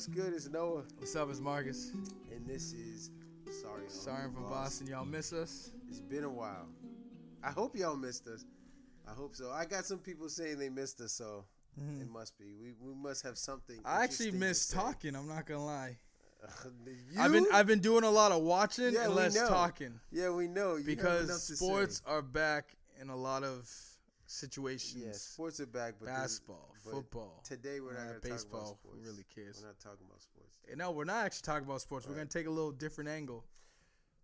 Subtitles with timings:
[0.00, 0.32] what's good?
[0.32, 1.92] It's Noah, What's up, it's Marcus.
[2.34, 3.10] and this is
[3.60, 3.82] Sorry.
[3.82, 4.86] I'm Sorry from Boston.
[4.86, 5.72] Y'all miss us?
[5.90, 6.68] It's been a while.
[7.44, 8.46] I hope y'all missed us.
[9.06, 9.50] I hope so.
[9.50, 11.44] I got some people saying they missed us, so
[11.76, 12.54] it must be.
[12.58, 13.76] We, we must have something.
[13.76, 13.86] Mm-hmm.
[13.86, 15.14] I actually miss talking.
[15.14, 15.98] I'm not gonna lie.
[16.86, 16.94] you?
[17.20, 19.48] I've been I've been doing a lot of watching Yeah, and less know.
[19.48, 23.70] talking yeah, we know You because sports are back in a lot of
[24.30, 25.04] situations.
[25.04, 28.30] Yeah, sports are back, but Basketball, but football, Today we're not uh, going to talk
[28.38, 28.60] baseball.
[28.60, 28.96] about sports.
[29.02, 29.58] Who really cares?
[29.60, 30.52] We're not talking about sports.
[30.68, 32.06] And no, we're not actually talking about sports.
[32.06, 32.20] We're Right.
[32.20, 33.44] gonna take a little different angle.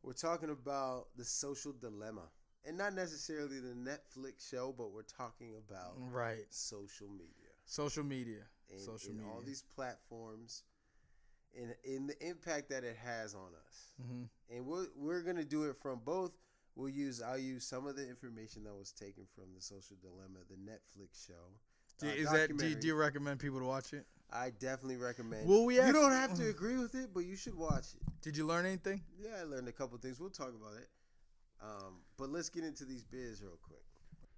[0.02, 2.22] We're talking about the social dilemma,
[2.64, 6.46] and not necessarily the Netflix show, but we're talking about Right.
[6.50, 7.50] social media.
[7.64, 8.46] Social media.
[8.70, 9.32] and, Social and media.
[9.32, 10.64] all these platforms
[11.56, 13.92] and in the impact that it has on us.
[14.00, 16.36] hmm And we're we're gonna do it from both.
[16.76, 20.40] We'll use I'll use some of the information that was taken from the Social Dilemma,
[20.48, 21.32] the Netflix show.
[21.98, 22.80] Do, uh, is that do, documentary.
[22.80, 24.06] do you recommend people to watch it?
[24.30, 25.48] I definitely recommend.
[25.48, 28.02] Well, we you don't have to agree with it, but you should watch it.
[28.20, 29.00] Did you learn anything?
[29.18, 30.20] Yeah, I learned a couple things.
[30.20, 30.88] We'll talk about it.
[31.62, 33.80] Um, but let's get into these beers real quick.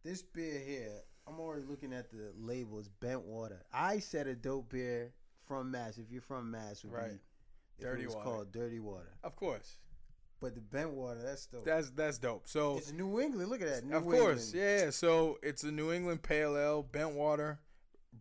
[0.05, 2.79] This beer here, I'm already looking at the label.
[2.79, 3.61] It's Bent Water.
[3.73, 5.13] I said a dope beer
[5.49, 5.99] from Mass.
[5.99, 7.11] If you're from Mass, would Right.
[7.13, 8.25] be Dirty it was Water.
[8.31, 9.13] called Dirty Water.
[9.25, 9.79] Of course.
[10.41, 11.65] But the Bent Water, that's dope.
[11.65, 12.47] That's that's dope.
[12.47, 13.51] So it's New England.
[13.51, 13.85] Look at that.
[13.85, 14.81] New of course, England.
[14.85, 14.91] yeah.
[14.91, 17.59] So it's a New England Pale Ale, Bentwater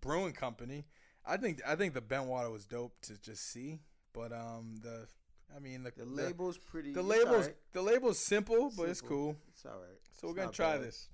[0.02, 0.86] Brewing Company.
[1.26, 3.82] I think I think the Bentwater was dope to just see,
[4.14, 5.08] but um the
[5.56, 6.92] I mean the The label's pretty.
[6.92, 7.56] the, label's alright.
[7.74, 9.36] the label's simple, but it's cool.
[9.50, 10.00] It's all right.
[10.20, 10.88] So we're gonna try bad.
[10.88, 11.10] this.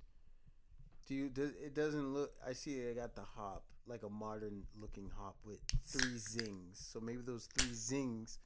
[1.06, 1.28] Do you?
[1.28, 2.32] Does, it doesn't look.
[2.48, 6.82] I see it got the hop, like a modern looking hop with three zings.
[6.90, 8.38] So maybe those three zings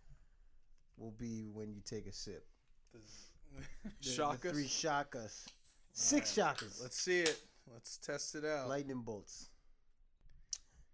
[0.99, 2.47] will be when you take a sip.
[4.03, 4.55] The- Shock the us.
[4.55, 5.47] Three shakas.
[5.93, 6.83] Six shakas.
[6.83, 7.41] Let's see it.
[7.73, 8.69] Let's test it out.
[8.69, 9.49] Lightning bolts.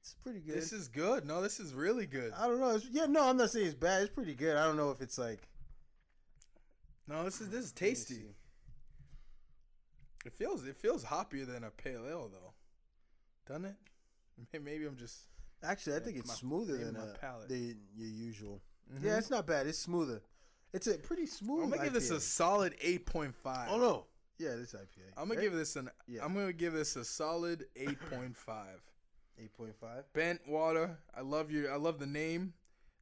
[0.01, 0.55] It's pretty good.
[0.57, 1.27] this is good.
[1.27, 2.33] No, this is really good.
[2.39, 2.77] I don't know.
[2.77, 4.03] It's, yeah, no, I'm not saying it's bad.
[4.03, 4.57] It's pretty good.
[4.57, 5.41] I don't know if it's like.
[7.09, 8.35] No, this is this is tasty.
[10.25, 12.53] It feels it feels hoppier than a pale ale though,
[13.47, 13.67] doesn't
[14.53, 14.63] it?
[14.65, 15.19] Maybe I'm just.
[15.63, 17.49] Actually, I think it's my- smoother than palate.
[17.49, 18.63] the, your usual.
[18.93, 19.05] Mhm.
[19.05, 19.67] Yeah, it's not bad.
[19.67, 20.23] It's smoother.
[20.73, 21.65] It's a pretty smooth.
[21.65, 23.69] I'm gonna give this a solid eight point five.
[23.71, 24.07] Oh no.
[24.39, 25.13] Yeah, this IPA.
[25.17, 25.45] I'm gonna right?
[25.45, 25.91] give this an.
[26.07, 26.25] Yeah.
[26.25, 28.83] I'm gonna give this a solid eight point five.
[29.39, 30.13] eight point five.
[30.13, 30.99] Bent water.
[31.15, 31.73] I love your.
[31.73, 32.55] I love the name.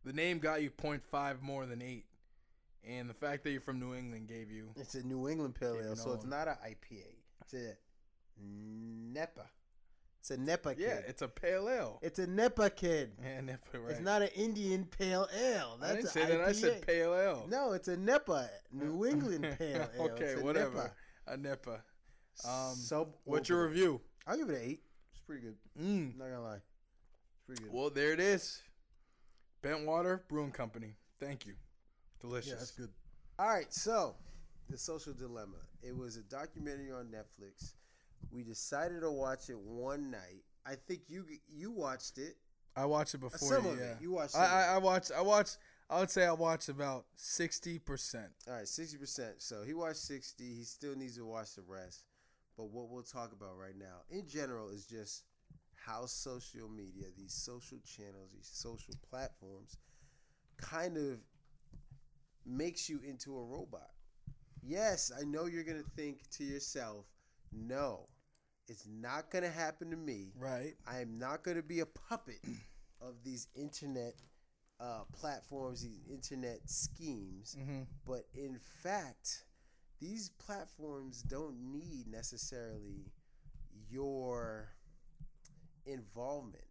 [0.05, 2.07] The name got you 0.5 more than eight,
[2.85, 4.71] and the fact that you're from New England gave you.
[4.75, 7.07] It's a New England pale ale, so it's not an IPA.
[7.43, 7.77] It's a
[8.41, 9.49] NEPA.
[10.23, 10.83] It's a NEPA kid.
[10.85, 11.99] Yeah, it's a pale ale.
[12.01, 13.11] it's a NEPA kid.
[13.25, 13.91] And if, right.
[13.91, 15.77] It's not an Indian pale ale.
[15.81, 16.41] That's I didn't a say that.
[16.43, 17.47] I said pale ale.
[17.51, 20.03] No, it's a NEPA, New England pale ale.
[20.13, 20.77] okay, It's a whatever.
[20.77, 20.93] NEPA.
[21.27, 21.83] A NEPA.
[22.49, 23.17] Um, Sub.
[23.25, 24.01] What's your review?
[24.25, 24.83] I'll give it an eight.
[25.13, 25.57] It's pretty good.
[25.81, 26.17] Mm.
[26.17, 26.55] Not gonna lie.
[26.55, 27.73] It's pretty good.
[27.73, 28.63] Well, there it is.
[29.61, 30.95] Bentwater Brewing Company.
[31.19, 31.55] Thank you.
[32.21, 32.51] Delicious.
[32.51, 32.91] Yeah, that's good.
[33.41, 34.15] All right, so
[34.71, 35.57] the social dilemma.
[35.83, 37.73] It was a documentary on Netflix.
[38.31, 40.45] We decided to watch it one night.
[40.65, 42.37] I think you you watched it.
[42.77, 43.39] I watched it before.
[43.39, 43.85] Some you, of yeah.
[43.85, 43.97] it.
[44.01, 44.37] You watched.
[44.37, 44.75] I, I.
[44.75, 45.13] I watched.
[45.17, 45.59] I watched.
[45.91, 48.31] I would say I watched about sixty percent.
[48.49, 49.43] All right, sixty percent.
[49.43, 50.55] So he watched sixty.
[50.55, 52.05] He still needs to watch the rest.
[52.57, 55.25] But what we'll talk about right now, in general, is just
[55.75, 59.79] how social media, these social channels, these social platforms,
[60.59, 61.19] kind of
[62.47, 63.91] makes you into a robot.
[64.63, 67.07] Yes, I know you're gonna think to yourself,
[67.53, 68.09] no,
[68.69, 70.33] it's not gonna happen to me.
[70.39, 70.75] Right.
[70.87, 72.41] I am not going to be a puppet
[73.01, 74.15] of these internet
[74.81, 77.57] uh, platforms, these internet schemes.
[77.59, 77.83] Mm-hmm.
[78.07, 79.45] But in fact,
[80.01, 83.07] these platforms don't need necessarily
[83.91, 84.69] your
[85.87, 86.65] involvement.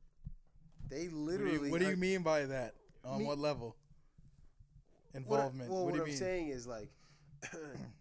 [0.89, 1.65] They What do literally.
[1.67, 2.73] you, what do you mean by that?
[3.05, 3.75] On Me- what level?
[5.13, 5.69] what I- Involvement.
[5.69, 6.17] well, what what, do you I'm mean?
[6.17, 6.89] saying is like.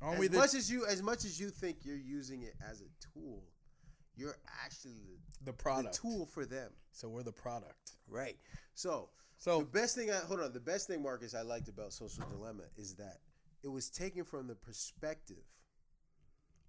[0.00, 2.88] Aren't as much as you, as much as you think you're using it as a
[3.12, 3.42] tool,
[4.16, 5.94] you're actually the the, product?
[5.94, 6.70] the tool for them.
[6.92, 7.92] So we're the product.
[8.08, 8.36] Right.
[8.74, 11.92] So so the best thing I hold on, the best thing Marcus I liked about
[11.92, 13.18] Social Dilemma is that
[13.62, 15.44] it was taken from the perspective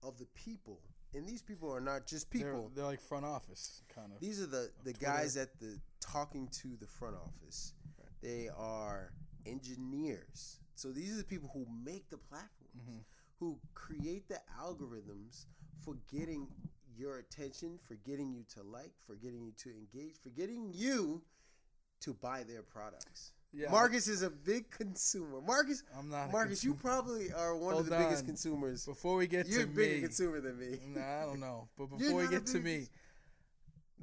[0.04, 0.80] of the people.
[1.14, 2.72] And these people are not just they're, people.
[2.76, 4.20] they're like front office kind of.
[4.20, 5.06] These are the, the Twitter.
[5.06, 7.74] guys at the talking to the front office.
[8.22, 9.12] They are
[9.46, 10.60] engineers.
[10.76, 13.04] So these are the people who make the platforms, Mhm.
[13.40, 15.46] Who create the algorithms
[15.84, 16.48] for getting
[16.98, 21.22] your attention, for getting you to like, for getting you to engage, for getting you
[22.02, 23.32] to buy their products.
[23.52, 25.42] Yeah, Marcus is a big consumer.
[25.42, 26.30] Marcus, I'm not.
[26.30, 28.86] a Marcus, you probably are one Hold of the biggest consumers.
[28.86, 30.80] Before we get You're a to bigger me, consumer than me.
[30.88, 31.68] nah, I don't know.
[31.78, 32.88] But before we get to me,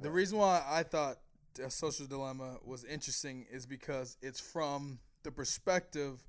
[0.01, 1.17] the reason why I thought
[1.63, 6.25] uh, social dilemma was interesting is because it's from the perspective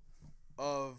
[0.57, 0.99] of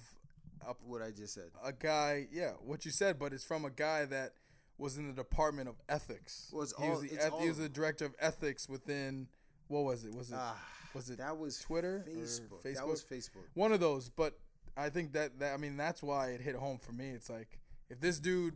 [0.67, 1.49] a, What I just said.
[1.63, 2.27] a guy.
[2.31, 4.33] Yeah, what you said, but it's from a guy that
[4.77, 6.49] was in the Department of Ethics.
[6.53, 9.27] Well, he was the eth- all he was the director of ethics within.
[9.67, 10.15] What was it?
[10.15, 10.57] Was it Ah,
[10.93, 12.63] was it that was Twitter Facebook.
[12.63, 12.75] Facebook?
[12.75, 13.43] That was Facebook.
[13.53, 14.09] one of those?
[14.09, 14.39] But
[14.77, 17.09] I think that that I mean that's why it hit home for me.
[17.09, 17.59] It's like
[17.89, 18.53] if this dude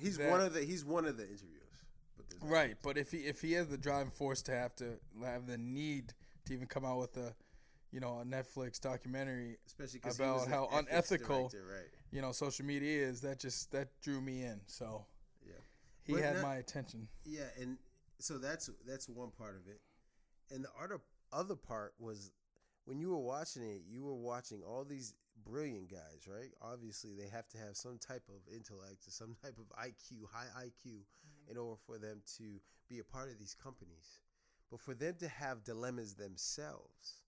[0.00, 0.62] He's that- one of the.
[0.62, 1.52] He's one of the interviewers.
[2.18, 5.46] But Right, but if he if he has the driving force to have to have
[5.46, 6.12] the need
[6.46, 7.34] to even come out with a,
[7.92, 11.88] you know, a Netflix documentary, Especially about how unethical- director, right?
[12.10, 14.60] you know, social media is, that just that drew me in.
[14.66, 15.06] So
[15.44, 15.52] Yeah.
[16.04, 17.08] he But had not- my attention.
[17.24, 17.78] Yeah, and
[18.18, 19.80] so that's that's one part of it,
[20.50, 21.00] and the other
[21.32, 22.30] other part was
[22.84, 26.52] when you were watching it, you were watching all these brilliant guys, right?
[26.60, 30.46] Obviously, they have to have some type of intellect or some type of IQ, high
[30.66, 31.50] IQ, mm-hmm.
[31.50, 34.20] in order for them to be a part of these companies.
[34.70, 37.22] But for them to have dilemmas themselves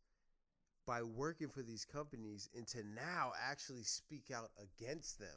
[0.89, 5.29] by working for these companies and to now actually speak out against them,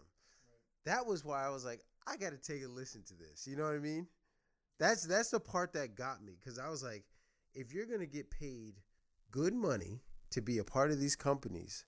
[0.86, 3.46] that was why I was like, I got to take a listen to this.
[3.46, 4.08] You know what I mean?
[4.80, 7.04] That's that's the part that got me because I was like,
[7.54, 8.76] if you're gonna get paid
[9.30, 10.00] good money
[10.32, 11.86] to be a part of these companies,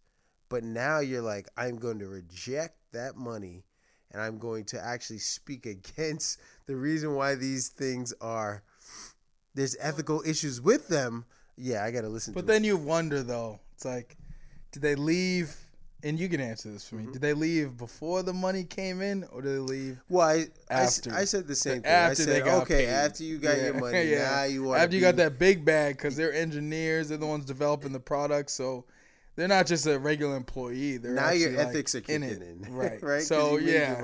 [0.49, 3.63] but now you're like, I'm going to reject that money
[4.11, 5.65] and I'm going to actually speak
[5.97, 8.61] against the reason why these things are
[9.55, 11.25] there's ethical issues with them.
[11.57, 14.17] Yeah, I got to listen But then you wonder though, it's like,
[14.71, 15.55] did they leave?
[16.05, 17.03] And you can answer this for me.
[17.03, 17.13] Mm-hmm.
[17.13, 20.01] Did they leave before the money came in, or did they leave?
[20.09, 21.13] Well, I, I After.
[21.13, 21.85] I said the same thing.
[21.85, 22.89] after I they said, got okay, paid.
[22.89, 24.29] after you got your money, yeah.
[24.29, 27.45] now you want after you got that big bag because they're engineers, they're the ones
[27.45, 28.83] developing the product, so
[29.35, 30.97] they're not just a regular employee.
[30.97, 33.01] They're now your actually, like, ethics are kicking in in, it, right?
[33.03, 33.17] right?
[33.19, 34.03] 'Cause So you yeah,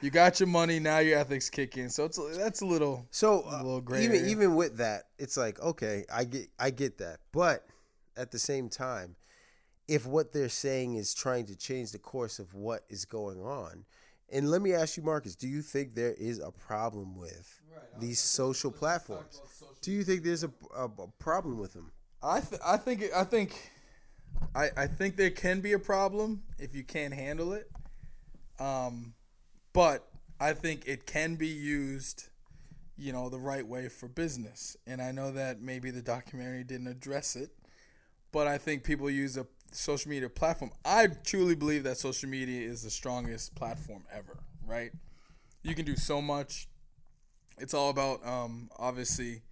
[0.00, 0.78] you got your money.
[0.78, 1.90] Now your ethics kick in.
[1.90, 3.06] So it's that's a little.
[3.10, 4.28] So A uh, little gray even area.
[4.30, 7.66] even with that, it's like okay, I get I get that, but
[8.16, 9.16] at the same time,
[9.86, 13.84] if what they're saying is trying to change the course of what is going on,
[14.30, 17.60] and let me ask you, Marcus, do you think there is a problem with
[18.00, 19.40] these social platforms?
[19.80, 21.92] Do you think there's a, a, a problem with them?
[22.22, 23.70] I th- I think I think
[24.54, 27.70] I I think there can be a problem if you can't handle it.
[28.58, 29.14] Um,
[29.72, 30.08] but
[30.40, 32.28] I think it can be used,
[32.96, 34.76] you know, the right way for business.
[34.86, 37.50] And I know that maybe the documentary didn't address it,
[38.32, 40.72] but I think people use a social media platform.
[40.84, 44.38] I truly believe that social media is the strongest platform ever.
[44.66, 44.90] Right?
[45.62, 46.68] You can do so much.
[47.58, 49.42] It's all about um, obviously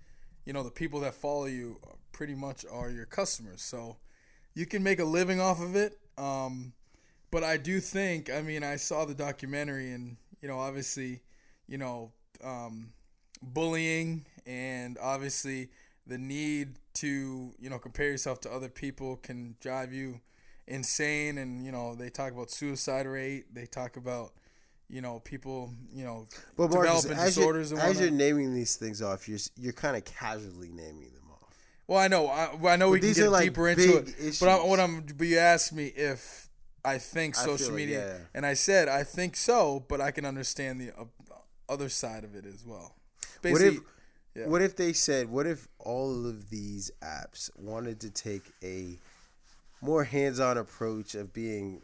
[0.46, 1.78] you know the people that follow you
[2.12, 3.96] pretty much are your customers so
[4.56, 6.72] you can make a living off of it um,
[7.30, 11.20] but i do think i mean i saw the documentary and you know obviously
[11.68, 12.10] you know
[12.42, 12.88] um,
[13.40, 15.68] bullying and obviously
[16.06, 20.20] the need to you know compare yourself to other people can drive you
[20.66, 24.32] insane and you know they talk about suicide rate they talk about
[24.88, 26.26] you know people you know
[26.56, 29.72] But Marcus, developing as, you're, disorders and as you're naming these things off, you're you're
[29.72, 31.10] kind of casually naming.
[31.88, 32.26] Well, I know.
[32.26, 34.06] I, I know we can get like, deeper into it.
[34.06, 34.40] big But issues.
[34.40, 36.48] what I'm, but you asked me if
[36.84, 38.24] I think I social like, media, yeah.
[38.34, 41.04] and I said I think so, but I can understand the uh,
[41.68, 42.94] other side of it as well.
[43.42, 43.78] What if
[44.34, 44.46] yeah.
[44.46, 48.98] what if they said what if all of these apps wanted to take a
[49.80, 51.82] more hands-on approach of being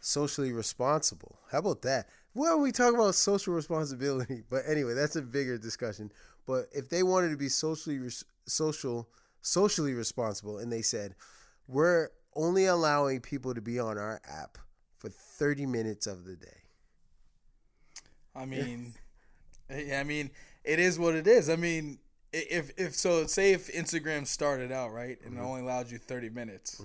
[0.00, 1.38] socially responsible?
[1.50, 2.08] How about that?
[2.34, 6.12] Well, we talk about social responsibility, but anyway, that's a bigger discussion.
[6.46, 9.08] But if they wanted to be socially res- social
[9.40, 11.14] socially responsible and they said
[11.66, 14.58] we're only allowing people to be on our app
[14.96, 16.62] for 30 minutes of the day.
[18.34, 18.94] I mean,
[19.70, 20.30] I mean,
[20.64, 21.48] it is what it is.
[21.50, 21.98] I mean,
[22.32, 25.42] if if so, say if Instagram started out right and Mm-hmm.
[25.42, 26.80] it only allowed you 30 minutes,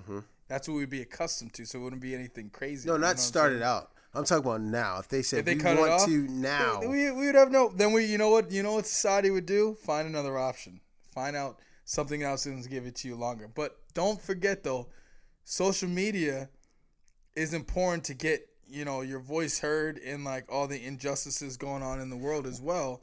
[0.48, 1.66] that's what we'd be accustomed to.
[1.66, 2.88] So it wouldn't be anything crazy.
[2.88, 3.92] No, you know what not started out.
[4.16, 5.00] I'm talking about now.
[5.00, 7.52] If they said If they cut it want off, to now, we, we would have
[7.52, 7.70] no.
[7.70, 9.76] Then we, you know what, you know what society would do?
[9.84, 10.82] Find another option.
[11.14, 13.50] Find out something else and give it to you longer.
[13.54, 14.88] But don't forget though,
[15.44, 16.50] social media
[17.36, 21.84] is important to get you know your voice heard in like all the injustices going
[21.84, 23.02] on in the world as well,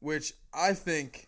[0.00, 1.26] which I think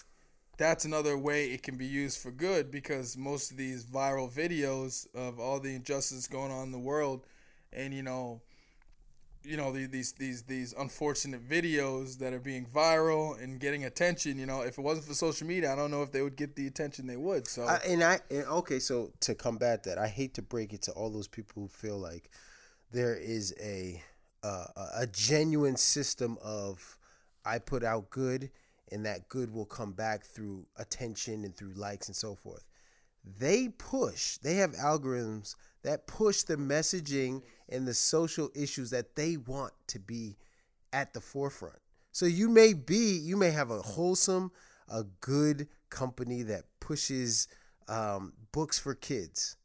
[0.59, 5.07] that's another way it can be used for good because most of these viral videos
[5.15, 7.27] of all the injustice going on in the world
[7.73, 8.43] and you know
[9.45, 14.39] you know the- these these these unfortunate videos that are being viral and getting attention
[14.39, 16.55] you know if it wasn't for social media i don't know if they would get
[16.57, 20.09] the attention they would so I, and I and okay, so to combat that, I
[20.09, 22.31] hate to break it to all those people who feel like
[22.93, 24.03] there is a
[24.43, 26.99] uh, a- a genuine system of
[27.45, 28.51] I put out good
[28.91, 32.65] and that good will come back through attention and through likes and so forth.
[33.39, 37.43] They push, they have algorithms that push the messaging
[37.73, 40.37] and the social issues that they want to be
[40.93, 41.79] at the forefront.
[42.13, 44.53] So you may be, you may have a wholesome,
[44.89, 47.49] a good company that pushes
[47.89, 49.57] um, books for kids,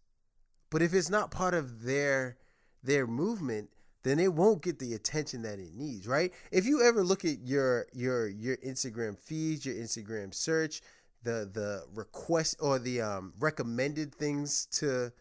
[0.70, 2.38] but if it's not part of their
[2.84, 3.70] their movement,
[4.04, 6.32] then it won't get the attention that it needs, right?
[6.52, 10.82] If you ever look at your your your Instagram feeds, your Instagram search,
[11.24, 15.12] the the request or the um, recommended things to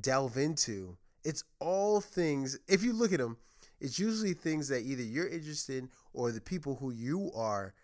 [0.00, 2.58] delve into, it's all things.
[2.68, 3.36] If you look at them,
[3.80, 7.74] it's usually things that either you're interested in or the people who you are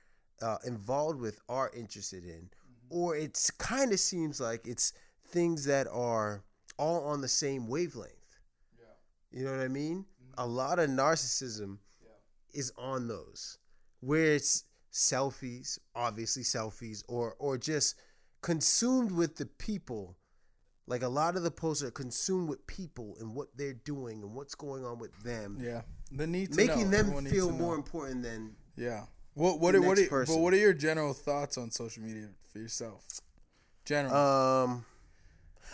[0.40, 2.49] uh, involved with are interested in,
[2.90, 4.92] or it's kind of seems like it's
[5.28, 6.45] things that are
[6.78, 8.12] all on the same wavelength.
[8.78, 9.38] Yeah.
[9.38, 10.04] You know what I mean?
[10.37, 11.78] A lot of narcissism
[12.54, 13.59] is on those,
[14.00, 17.97] where it's selfies, obviously selfies, or or just
[18.40, 20.16] consumed with the people.
[20.88, 24.35] Like a lot of the posts are consumed with people and what they're doing and
[24.35, 26.97] what's going on with them, Yeah, the need to making know.
[26.97, 27.59] them Everyone feel to know.
[27.59, 29.04] more important than Yeah.
[29.35, 32.59] What what are, what are, but what are your general thoughts on social media for
[32.59, 33.04] yourself?
[33.85, 34.14] General.
[34.16, 34.85] um.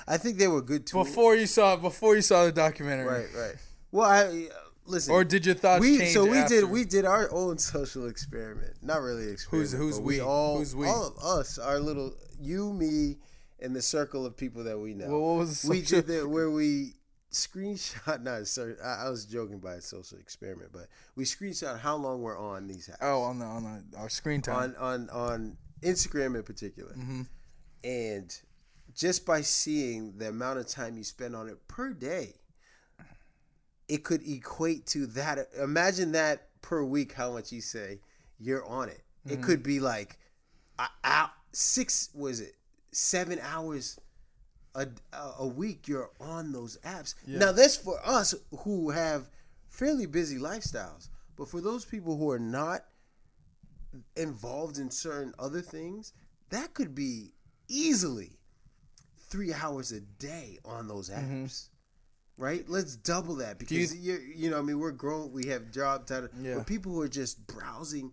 [0.09, 1.09] I think they were good tools.
[1.09, 3.07] before you saw before you saw the documentary.
[3.07, 3.55] Right, right.
[3.93, 4.55] Well, I uh,
[4.87, 5.15] listen.
[5.15, 6.57] Or did your thoughts we change so we after?
[6.63, 8.75] did we did our own social experiment.
[8.83, 9.71] Not really experiment.
[9.73, 10.21] who's but we?
[10.21, 10.89] all Who's we?
[10.89, 13.17] all of us, our little you, me,
[13.61, 15.09] and the circle of people that we know.
[15.09, 16.95] Well, what was the we did that where we
[17.33, 18.23] screenshot.
[18.23, 22.23] Not sorry, I, I was joking by a social experiment, but we screenshot how long
[22.23, 22.97] we're on these apps.
[23.01, 24.75] Oh, on the on the, our screen time.
[24.79, 27.23] on on on Instagram in particular, Mm-hmm.
[27.85, 28.41] and
[28.95, 32.35] just by seeing the amount of time you spend on it per day,
[33.89, 35.49] it could equate to that.
[35.61, 38.01] Imagine that per week, how much you say
[38.39, 39.01] you're on it.
[39.27, 39.43] It Mm-hmm.
[39.43, 40.19] could be like
[40.79, 42.11] a, six.
[42.15, 42.55] Was it
[42.95, 43.99] seven hours?
[44.77, 44.89] A,
[45.39, 47.15] a week you're on those apps.
[47.29, 48.35] Now that's for us
[48.65, 49.31] who have
[49.69, 51.11] fairly busy lifestyles.
[51.37, 52.85] But for those people who are not
[54.17, 56.13] involved in certain other things,
[56.51, 57.33] that could be
[57.69, 58.39] easily
[59.29, 61.45] three hours a day on those mm-hmm.
[61.45, 61.69] apps.
[62.37, 62.69] Right?
[62.69, 66.29] Let's double that because you, you know, I mean, we're grown, we have job title,
[66.41, 66.57] Yeah.
[66.57, 68.11] but people who are just browsing,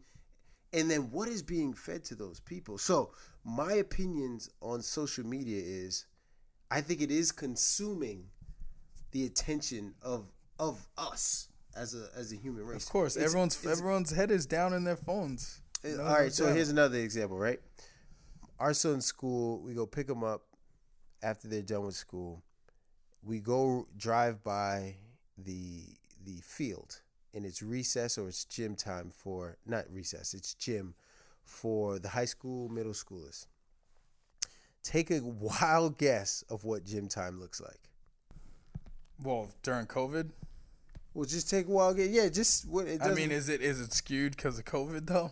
[0.74, 2.78] and then what is being fed to those people?
[2.78, 6.06] So my opinions on social media is,
[6.70, 8.26] I think it is consuming
[9.12, 10.26] the attention of
[10.60, 12.84] of us as a as a human race.
[12.86, 15.62] of course, It's- everyone's it's- everyone's head is down in their phones.
[15.84, 16.56] uh, No, All so doubt.
[16.56, 17.60] here's another example, right?
[18.60, 20.44] Our son's school, we go pick them up
[21.24, 22.44] after they're done with school.
[23.24, 24.98] We go drive by
[25.38, 25.86] the
[26.24, 27.02] the field,
[27.34, 30.94] and it's recess or it's gym time for not recess, it's gym
[31.44, 33.46] for the high school, middle schoolers.
[34.84, 37.80] Take a wild guess of what gym time looks like.
[39.22, 40.32] Well, during COVID,
[41.14, 42.10] Well, just take a wild guess.
[42.10, 45.32] Yeah, just what it I mean, is it is it skewed because of COVID though?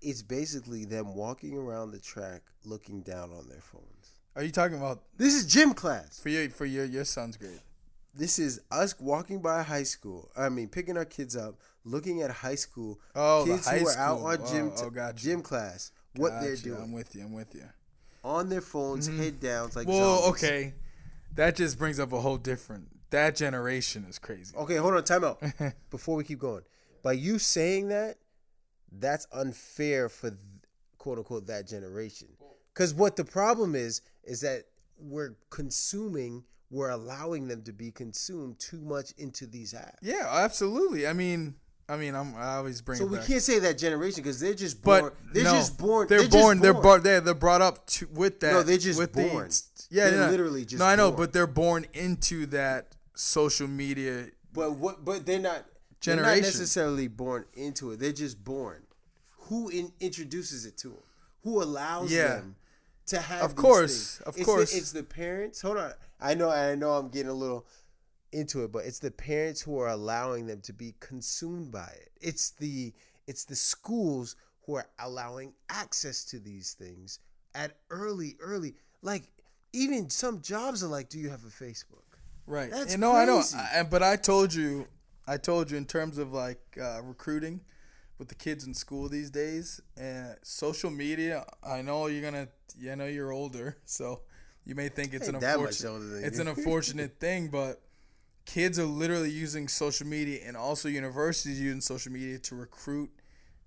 [0.00, 4.12] it's basically them walking around the track looking down on their phones.
[4.36, 6.20] Are you talking about This is gym class.
[6.20, 7.60] for your for your your son's grade?
[8.14, 10.30] This is us walking by high school.
[10.36, 11.56] I mean, picking our kids up,
[11.90, 15.42] looking at high school Oh, kids high who are out on gym Oh, oh, gym
[15.42, 15.92] class.
[16.16, 16.82] What they're doing.
[16.82, 17.22] I'm with you.
[17.22, 17.64] I'm with you.
[18.24, 19.22] on their phones, mm-hmm.
[19.22, 20.44] head down, like Well, zombies.
[20.44, 20.74] okay,
[21.34, 22.88] that just brings up a whole different.
[23.10, 24.54] That generation is crazy.
[24.56, 25.42] Okay, hold on, time out.
[25.90, 26.62] Before we keep going,
[27.02, 28.16] by you saying that,
[28.92, 30.32] that's unfair for
[30.98, 32.28] quote unquote that generation.
[32.74, 34.64] Because what the problem is is that
[34.98, 39.96] we're consuming, we're allowing them to be consumed too much into these apps.
[40.02, 41.06] Yeah, absolutely.
[41.06, 41.54] I mean,
[41.90, 43.26] I mean, I'm I always bring So we back.
[43.26, 45.04] can't say that generation because they're just born.
[45.04, 46.06] but they're no, just born.
[46.06, 46.60] They're, just born.
[46.60, 46.82] They're born.
[46.82, 47.02] brought.
[47.02, 48.52] They're, they're brought up to with that.
[48.52, 49.48] No, they're just with born.
[49.48, 51.18] The, yeah, They're literally just No, I know, born.
[51.22, 54.26] but they're born into that social media.
[54.52, 55.04] But what?
[55.04, 55.64] But they're not.
[56.04, 58.00] They're not necessarily born into it.
[58.00, 58.82] They're just born.
[59.48, 60.98] Who in, introduces it to them?
[61.42, 62.28] Who allows Yeah.
[62.36, 62.56] them
[63.06, 63.42] to have?
[63.42, 64.20] Of course, things?
[64.28, 64.72] of It's course.
[64.72, 65.62] The, it's the parents.
[65.62, 65.92] Hold on.
[66.20, 66.50] I know.
[66.50, 66.92] I know.
[66.92, 67.66] I'm getting a little
[68.32, 72.10] into it, but it's the parents who are allowing them to be consumed by it.
[72.20, 72.92] It's the
[73.26, 77.20] it's the schools who are allowing access to these things
[77.54, 78.74] at early, early.
[79.02, 79.30] Like
[79.72, 82.04] even some jobs are like, "Do you have a Facebook?"
[82.46, 82.70] Right.
[82.70, 83.42] That's you know, I know.
[83.54, 84.86] I, but I told you,
[85.26, 87.60] I told you in terms of like uh, recruiting
[88.18, 91.44] with the kids in school these days, and social media.
[91.62, 92.48] I know you're gonna.
[92.90, 94.22] I know you're older, so
[94.64, 96.24] you may think it's Ain't an unfortunate.
[96.24, 97.80] It's an unfortunate thing, but
[98.48, 103.10] kids are literally using social media, and also universities using social media to recruit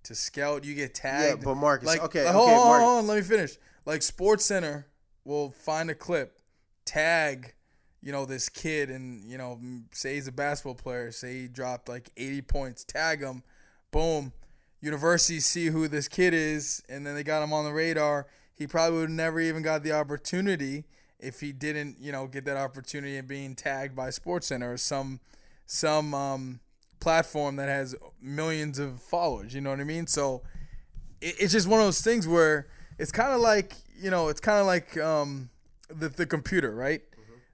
[0.03, 0.63] to scout.
[0.63, 1.39] You get tagged.
[1.39, 2.83] Yeah, but Marcus, like, okay, like, okay, hold on, on, Marcus.
[2.83, 3.57] hold on, let me finish.
[3.85, 4.87] Like Sports Center
[5.23, 6.39] will find a clip,
[6.83, 7.53] tag,
[8.01, 9.59] you know, this kid, and you know,
[9.91, 11.11] say he's a basketball player.
[11.11, 12.83] Say he dropped like 80 points.
[12.83, 13.43] Tag him,
[13.91, 14.33] boom.
[14.79, 18.25] Universities see who this kid is, and then they got him on the radar.
[18.51, 20.85] He probably would never even got the opportunity
[21.21, 25.19] if he didn't, you know, get that opportunity of being tagged by SportsCenter or some
[25.65, 26.59] some um,
[26.99, 29.53] platform that has millions of followers.
[29.53, 30.07] You know what I mean?
[30.07, 30.41] So
[31.21, 34.41] it, it's just one of those things where it's kind of like you know, it's
[34.41, 35.49] kind of like um,
[35.87, 37.01] the the computer, right?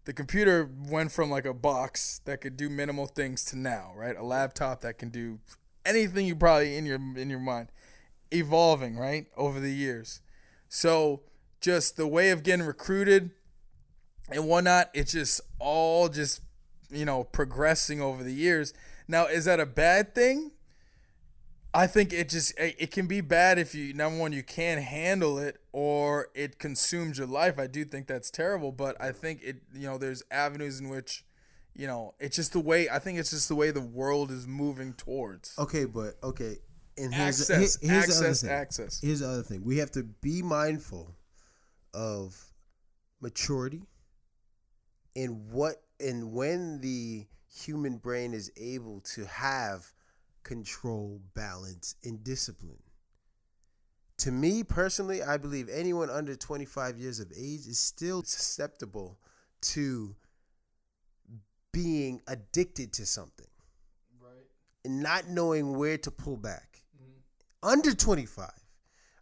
[0.06, 4.16] The computer went from like a box that could do minimal things to now, right?
[4.16, 5.40] A laptop that can do
[5.86, 7.68] anything you probably in your in your mind,
[8.32, 10.22] evolving, right, over the years.
[10.70, 11.24] So
[11.60, 13.32] just the way of getting recruited
[14.30, 16.42] and whatnot, it's just all just
[16.90, 18.74] you know progressing over the years.
[19.08, 20.52] Now, is that a bad thing?
[21.74, 25.38] I think it just it can be bad if you number one you can't handle
[25.38, 27.60] it or it consumes your life.
[27.60, 31.24] I do think that's terrible, but I think it you know there's avenues in which
[31.76, 34.48] you know it's just the way I think it's just the way the world is
[34.48, 36.56] moving towards Okay, but okay.
[36.98, 38.50] And here's access, here- here's the other access, thing.
[38.50, 39.02] access.
[39.02, 39.64] Here's the other thing.
[39.64, 41.14] We have to be mindful
[41.94, 42.44] of
[43.22, 43.84] maturity
[45.18, 49.92] and what and when the human brain is able to have
[50.44, 52.78] control, balance, and discipline.
[54.20, 59.20] To me personally, I believe anyone under 25 years of age is still susceptible
[59.62, 60.16] to
[61.74, 63.48] being addicted to something
[64.20, 64.46] Right.
[64.86, 66.82] and not knowing where to pull back.
[66.96, 67.68] Mm-hmm.
[67.70, 68.52] Under 25.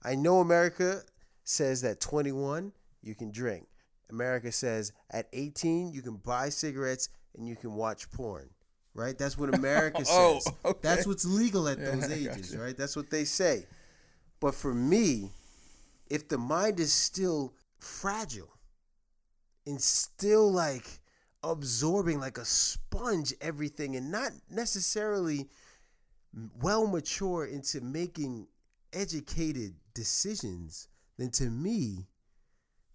[0.03, 1.01] I know America
[1.43, 2.71] says that 21
[3.01, 3.67] you can drink.
[4.09, 8.49] America says at 18 you can buy cigarettes and you can watch porn.
[8.93, 9.17] Right?
[9.17, 10.53] That's what America Oh, says.
[10.63, 10.79] okay.
[10.81, 12.77] That's what's legal at those ages, right?
[12.77, 13.65] That's what they say.
[14.39, 15.31] But for me,
[16.09, 18.53] if the mind is still fragile
[19.67, 21.01] and still like
[21.43, 25.47] absorbing like a sponge everything and not necessarily
[26.61, 28.47] well mature into making
[28.93, 30.87] educated decisions,
[31.17, 32.07] then to me,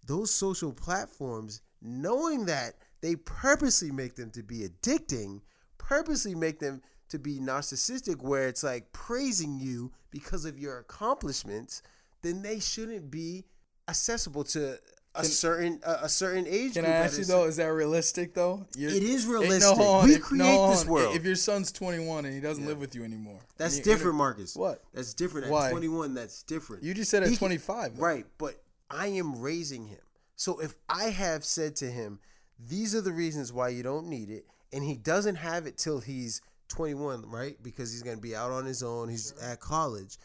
[0.07, 5.41] those social platforms, knowing that they purposely make them to be addicting,
[5.77, 11.81] purposely make them to be narcissistic, where it's like praising you because of your accomplishments,
[12.21, 13.43] then they shouldn't be
[13.87, 14.77] accessible to
[15.15, 16.95] a certain a, a certain age Can I group.
[16.95, 17.43] at ask you though?
[17.45, 18.65] Is that realistic though?
[18.77, 19.77] You're- It is Eh, no, realistic.
[19.77, 20.05] on.
[20.07, 21.15] we If- create no, this world.
[21.17, 24.55] If your son's 21 and he doesn't live with you anymore, That's you- different, Marcus.
[24.55, 24.81] What?
[24.93, 25.47] That's different.
[25.47, 25.69] At Why?
[25.71, 26.83] 21, that's different.
[26.83, 27.97] You just said at He 25.
[27.97, 28.01] though.
[28.01, 28.60] Right, but
[28.91, 29.99] I am raising him.
[30.35, 32.19] So if I have said to him,
[32.59, 35.99] these are the reasons why you don't need it, and he doesn't have it till
[35.99, 37.61] he's 21, right?
[37.61, 40.17] Because he's going to be out on his own, he's at college.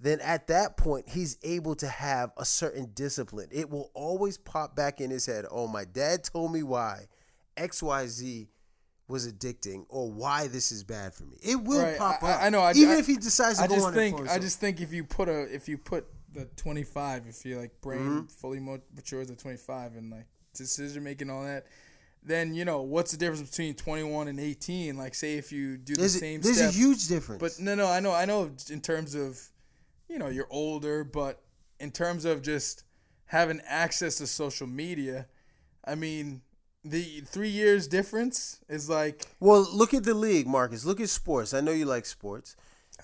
[0.00, 3.48] Then at that point, he's able to have a certain discipline.
[3.52, 5.44] It will always pop back in his head.
[5.50, 7.06] Oh, my dad told me why
[7.56, 8.48] XYZ
[9.06, 11.36] was addicting or why this is bad for me.
[11.42, 12.42] It will Right, pop I- up.
[12.42, 14.38] I know, I- Even I- if he decides to I go just on think I
[14.38, 18.00] just think if you put a if you put the 25, if your like brain
[18.00, 18.26] Mm-hmm.
[18.26, 21.66] fully matures at 25 and like decision making all that,
[22.22, 24.96] then you know what's the difference between 21 and 18?
[24.96, 27.40] Like say if you do there's the a, same there's steps, a huge difference.
[27.40, 28.50] But no, no, I know, I know.
[28.70, 29.40] In terms of,
[30.08, 31.40] you know, you're older, but
[31.80, 32.84] in terms of just
[33.26, 35.26] having access to social media,
[35.84, 36.42] I mean,
[36.84, 40.84] the three years difference is like Well, look at the league, Marcus.
[40.84, 41.54] Look at sports.
[41.54, 42.56] I know you like sports.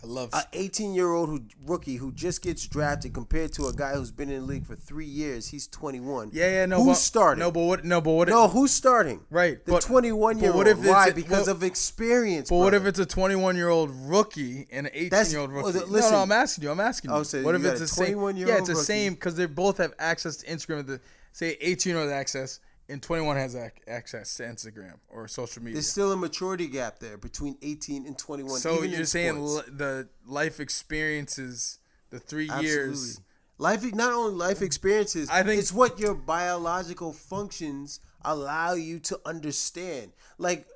[0.03, 0.31] I love.
[0.33, 4.11] An 18 year old who rookie who just gets drafted compared to a guy who's
[4.11, 5.49] been in the league for three years.
[5.49, 6.31] He's 21.
[6.33, 6.79] yeah, yeah, no.
[6.79, 7.41] Who's but, starting?
[7.41, 7.85] No, but what?
[7.85, 8.29] No, but what?
[8.29, 9.21] No, who's starting?
[9.31, 10.67] Right, The but- 21 year old.
[10.85, 11.11] Why?
[11.11, 12.49] because of experience.
[12.49, 15.73] But what if it's a 21 year old rookie and an 18 year old rookie?
[15.73, 16.13] th- no, listen.
[16.13, 16.71] no, I'm asking you.
[16.71, 17.21] I'm asking oh, you.
[17.21, 18.17] Oh, so what you if it's the same?
[18.17, 20.87] 21-year-old Yeah, it's the same because they both have access to Instagram.
[20.87, 21.01] The
[21.33, 25.75] say 18 year old access and 21 has ac- access to Instagram or social media.
[25.75, 28.59] There's still a maturity gap there between 18 and 21.
[28.61, 31.79] so you're saying li- the life experiences,
[32.11, 32.69] the three Absolutely.
[32.69, 33.21] years.
[33.59, 35.29] Life, not only life experiences.
[35.31, 40.13] I think- it's what your biological functions allow you to understand.
[40.39, 40.67] Like,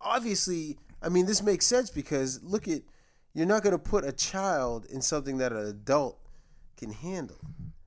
[0.00, 2.82] obviously, I mean, this makes sense because look at,
[3.34, 6.18] you're not going to put a child in something that an adult
[6.76, 7.38] can handle.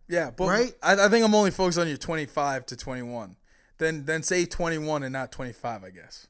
[0.08, 0.74] Yeah, but Right?
[0.84, 3.36] I, I think I'm only focused on your 25 to 21.
[3.78, 6.28] Then then say 21 and not 25, I guess.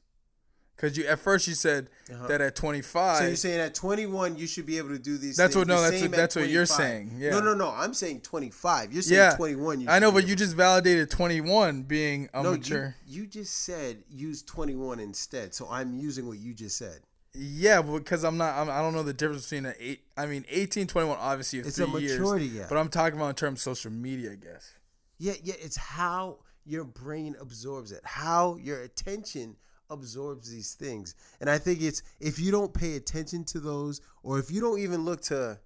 [0.76, 1.88] Because you at first you said
[2.28, 3.02] that at 25.
[3.02, 3.18] Uh-huh.
[3.20, 5.36] So you're saying at 21 you should be able to do these.
[5.36, 7.30] That's things what- no, the that's what- at that's what you're saying, yeah.
[7.30, 7.70] No, no, no.
[7.70, 8.92] I'm saying 25.
[8.92, 9.80] You're saying yeah, 21.
[9.80, 12.94] You I know, but you just validated 21 being a no, immature.
[13.06, 15.54] you, you just said use 21 instead.
[15.54, 17.00] So I'm using what you just said.
[17.32, 18.56] Yeah, because I'm not.
[18.56, 20.00] I'm, I don't know the difference between an eight.
[20.16, 22.66] I mean, 18, 21, obviously, It's a maturity years.
[22.68, 24.72] But I'm talking about in terms of social media, I guess.
[25.18, 29.56] Yeah, yeah, it's how your brain absorbs it, how your attention
[29.88, 31.14] absorbs these things.
[31.40, 34.80] And I think it's if you don't pay attention to those or if you don't
[34.80, 35.58] even look to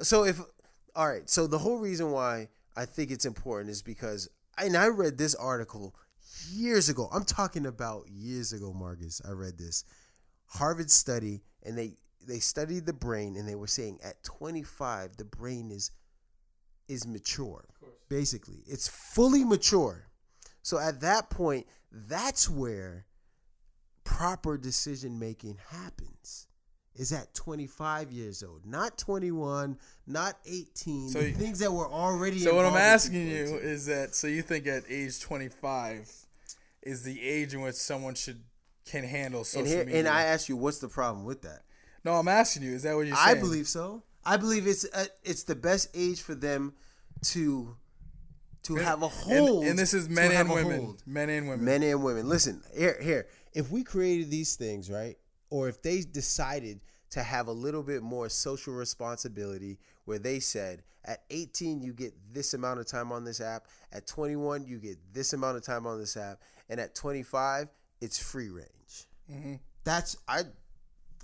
[0.00, 0.40] so if
[0.96, 4.88] all right, so the whole reason why I think it's important is because and I
[4.88, 5.94] read this article
[6.50, 7.08] years ago.
[7.12, 9.20] I'm talking about years ago, Marcus.
[9.26, 9.84] I read this
[10.46, 15.24] Harvard study and they they studied the brain and they were saying at 25 the
[15.24, 15.90] brain is
[16.88, 17.64] is mature
[18.08, 20.09] basically it's fully mature
[20.62, 23.06] so at that point that's where
[24.04, 26.46] proper decision making happens
[26.94, 32.40] is at 25 years old not 21 not 18 So you- things that were already
[32.40, 36.10] So what I'm asking you is that so you think at age 25
[36.82, 38.42] is the age in which someone should
[38.86, 39.98] can handle social and here media?
[40.00, 41.62] and i ask you what's the problem with that
[42.02, 42.72] no, I'm asking you.
[42.72, 43.36] Is that what you're saying?
[43.36, 44.02] I believe so.
[44.24, 46.72] I believe it's uh it's the best age for them
[47.24, 47.76] to
[48.64, 49.12] to have a And,
[49.48, 49.64] hold.
[49.64, 50.80] and this is men and women.
[50.84, 51.02] hold.
[51.06, 51.64] Men and women.
[51.64, 52.28] Men and women.
[52.28, 53.26] Listen, here, here.
[53.54, 55.16] If we created these things, right,
[55.50, 60.82] or if they decided to have a little bit more social responsibility, where they said
[61.04, 64.96] at 18 you get this amount of time on this app, at 21 you get
[65.12, 67.68] this amount of time on this app, and at 25
[68.00, 69.06] it's free range.
[69.30, 69.54] Mm-hmm.
[69.84, 70.42] That's I.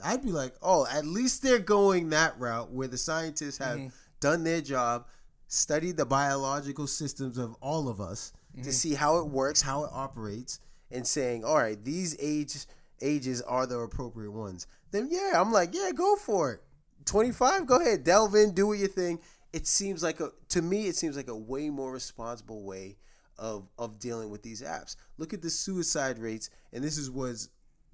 [0.04, 3.88] I'd be like, oh, at least they're going that route where the scientists have Mm-hmm.
[4.20, 5.06] done their job,
[5.48, 8.70] studied the biological systems of all of us to mm-hmm.
[8.70, 12.66] see how it works, how it operates, and saying, all right, these age
[13.02, 14.66] ages are the appropriate ones.
[14.90, 16.60] Then yeah, I'm like, yeah, go for it.
[17.04, 19.20] 25, go ahead, delve in, do your thing.
[19.52, 22.96] It seems like a to me, it seems like a way more responsible way
[23.38, 24.96] of of dealing with these apps.
[25.18, 27.50] Look at the suicide rates, and this is was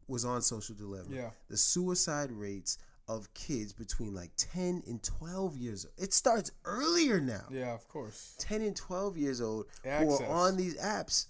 [0.09, 1.09] was on Social Dilemma.
[1.11, 1.31] Yeah.
[1.49, 5.95] The suicide rates of kids between like 10 and 12 years old.
[5.99, 7.45] It starts earlier now.
[7.51, 8.35] Yeah, of course.
[8.39, 11.27] 10 and 12 years old who are on these apps.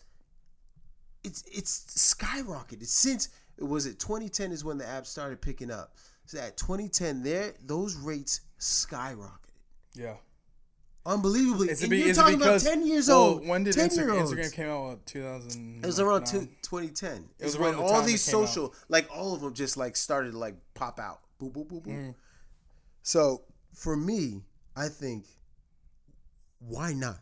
[1.25, 5.95] It's it's skyrocketed since it was it 2010 is when the app started picking up.
[6.27, 9.29] So at 2010 there those rates skyrocketed.
[9.95, 10.15] Yeah.
[11.05, 11.69] Unbelievably.
[11.69, 13.47] Is it, and be, you're talking because about 10 years well, old.
[13.49, 14.33] When did 10 Instagram, year olds.
[14.33, 14.83] Instagram came out?
[14.85, 15.81] What, 2000.
[15.83, 17.11] It was around two, 2010.
[17.11, 18.47] It It was was when all these came out.
[18.47, 21.21] social, like all of them, just like started to like pop out.
[21.43, 21.93] Boop boop boop boop.
[21.93, 22.15] Mm.
[23.03, 23.43] So
[23.75, 24.43] for me,
[24.77, 25.25] I think,
[26.61, 27.19] why not?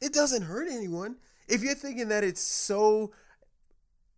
[0.00, 1.16] It doesn't hurt anyone.
[1.48, 3.12] If you're thinking that it's so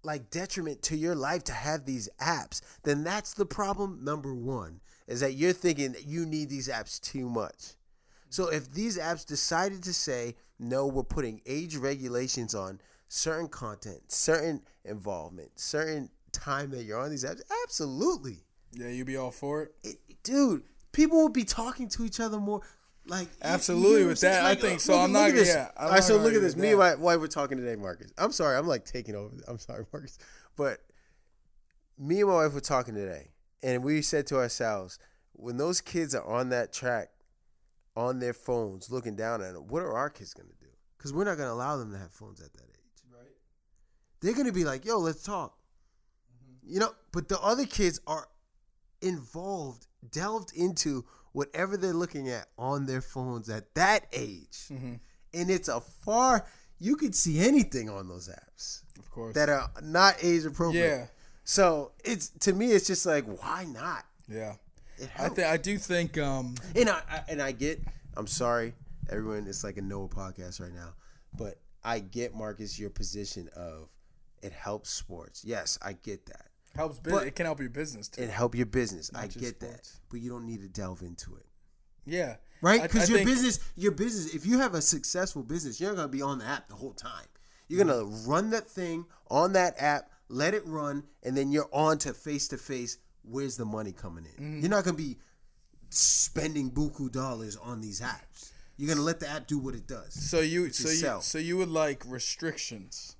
[0.03, 4.01] like detriment to your life to have these apps, then that's the problem.
[4.03, 7.75] Number one is that you're thinking that you need these apps too much.
[8.31, 14.11] So if these apps decided to say, no, we're putting age regulations on certain content,
[14.11, 18.46] certain involvement, certain time that you're on these apps, absolutely.
[18.73, 19.75] Yeah, you be all for it.
[19.83, 22.63] It, dude, people would be talking to each other more.
[23.09, 24.47] Like Absolutely, you know with that, saying?
[24.47, 24.93] I think uh, so.
[24.93, 25.49] look- I'm look not this.
[25.49, 26.57] yeah, I'm All right, so look at this.
[26.57, 28.13] Me my wife were talking today, Marcus.
[28.19, 29.33] I'm sorry, I'm like taking over.
[29.47, 30.19] I'm sorry, Marcus,
[30.57, 30.81] but
[31.99, 33.29] me and my wife were talking today,
[33.63, 34.99] and we said to ourselves,
[35.35, 37.11] when those kids are on that track,
[37.97, 40.67] on their phones, looking down at them, what are our kids gonna do?
[40.99, 43.05] Because we're not gonna allow them to have phones at that age.
[43.13, 43.31] Right.
[44.21, 45.57] They're gonna be like, "Yo, let's talk,"
[46.35, 46.75] mm-hmm.
[46.75, 46.91] you know.
[47.13, 48.27] But the other kids are
[49.03, 54.95] involved, delved into whatever they're looking at on their phones at that age, Mm-hmm.
[55.35, 56.47] and it's a far.
[56.79, 59.35] You could see anything on those apps Of course.
[59.35, 60.83] that are not age appropriate.
[60.87, 61.07] yeah.
[61.45, 64.05] So it's to me, it's just like, why not?
[64.29, 64.55] Yeah.
[65.19, 67.81] I think I do think um and I, I and I get.
[68.17, 68.73] I'm sorry,
[69.11, 69.47] everyone.
[69.47, 70.95] It's like a Noah podcast right now,
[71.37, 73.89] but I get Marcus your position of
[74.43, 75.45] it helps sports.
[75.45, 76.47] Yes, I get that.
[76.77, 78.23] Helps But- It can help your business too.
[78.23, 79.11] It help your business.
[79.15, 81.47] I just get that, but you don't need to delve into it.
[82.05, 82.37] yeah.
[82.63, 82.81] right?
[82.81, 84.35] I- I Because your think- business, your business.
[84.35, 86.95] If you have a successful business, you're not gonna be on the app the whole
[86.95, 87.27] time.
[87.69, 91.99] You're gonna run that thing on that app, let it run, and then you're on
[91.99, 92.97] to face to face.
[93.23, 94.33] Where's the money coming in?
[94.33, 94.61] Mm-hmm.
[94.61, 95.19] You're not gonna be
[95.91, 98.53] spending buku dollars on these apps.
[98.77, 100.15] You're gonna let the app do what it does.
[100.15, 101.21] So you so you sell.
[101.23, 103.17] so you would like restrictions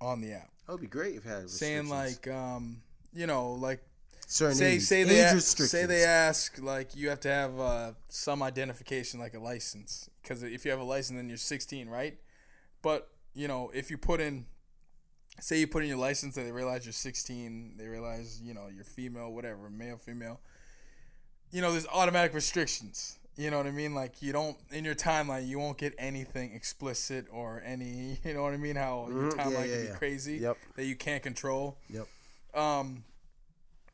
[0.00, 0.50] on the app.
[0.66, 3.80] That would be great if it had Saying like um you know like
[4.26, 7.58] certain say age, say age they a- say they ask like you have to have
[7.60, 11.88] uh, some identification like a license because if you have a license then you're 16
[11.88, 12.16] right
[12.82, 14.46] but you know if you put in
[15.40, 18.68] say you put in your license and they realize you're 16 they realize you know
[18.74, 20.40] you're female whatever male female
[21.50, 24.94] you know there's automatic restrictions you know what i mean like you don't in your
[24.94, 29.16] timeline you won't get anything explicit or any you know what i mean how your
[29.32, 29.36] Mhm.
[29.36, 29.92] Yeah, timeline yeah, can yeah.
[29.92, 30.56] be crazy Yep.
[30.76, 32.06] that you can't control Yep.
[32.54, 33.04] Um,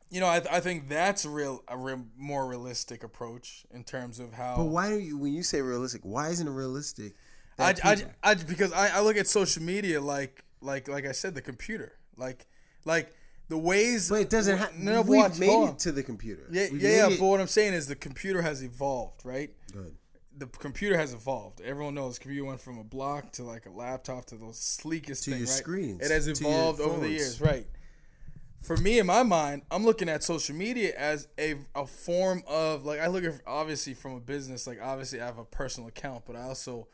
[0.09, 4.19] you know, I, I think that's a real a real, more realistic approach in terms
[4.19, 4.55] of how.
[4.57, 6.01] But why do you when you say realistic?
[6.03, 7.13] Why isn't it realistic?
[7.57, 11.35] I, I, I, because I, I look at social media like like like I said
[11.35, 12.47] the computer like
[12.85, 13.13] like
[13.49, 14.09] the ways.
[14.09, 14.77] but it doesn't have.
[14.77, 16.47] No, we've watch, made it to the computer.
[16.51, 17.17] Yeah, We've yeah, yeah.
[17.19, 19.51] But what I'm saying is the computer has evolved, right?
[19.73, 19.95] Good.
[20.37, 21.59] The computer has evolved.
[21.59, 25.31] Everyone knows computer went from a block to like a laptop to the sleekest To
[25.31, 25.55] thing, your right?
[25.57, 27.67] screens, It has evolved over the years, right?
[28.61, 32.85] For me, in my mind, I'm looking at social media as a, a form of
[32.85, 36.25] like I look at obviously from a business like obviously I have a personal account,
[36.25, 36.87] but I also,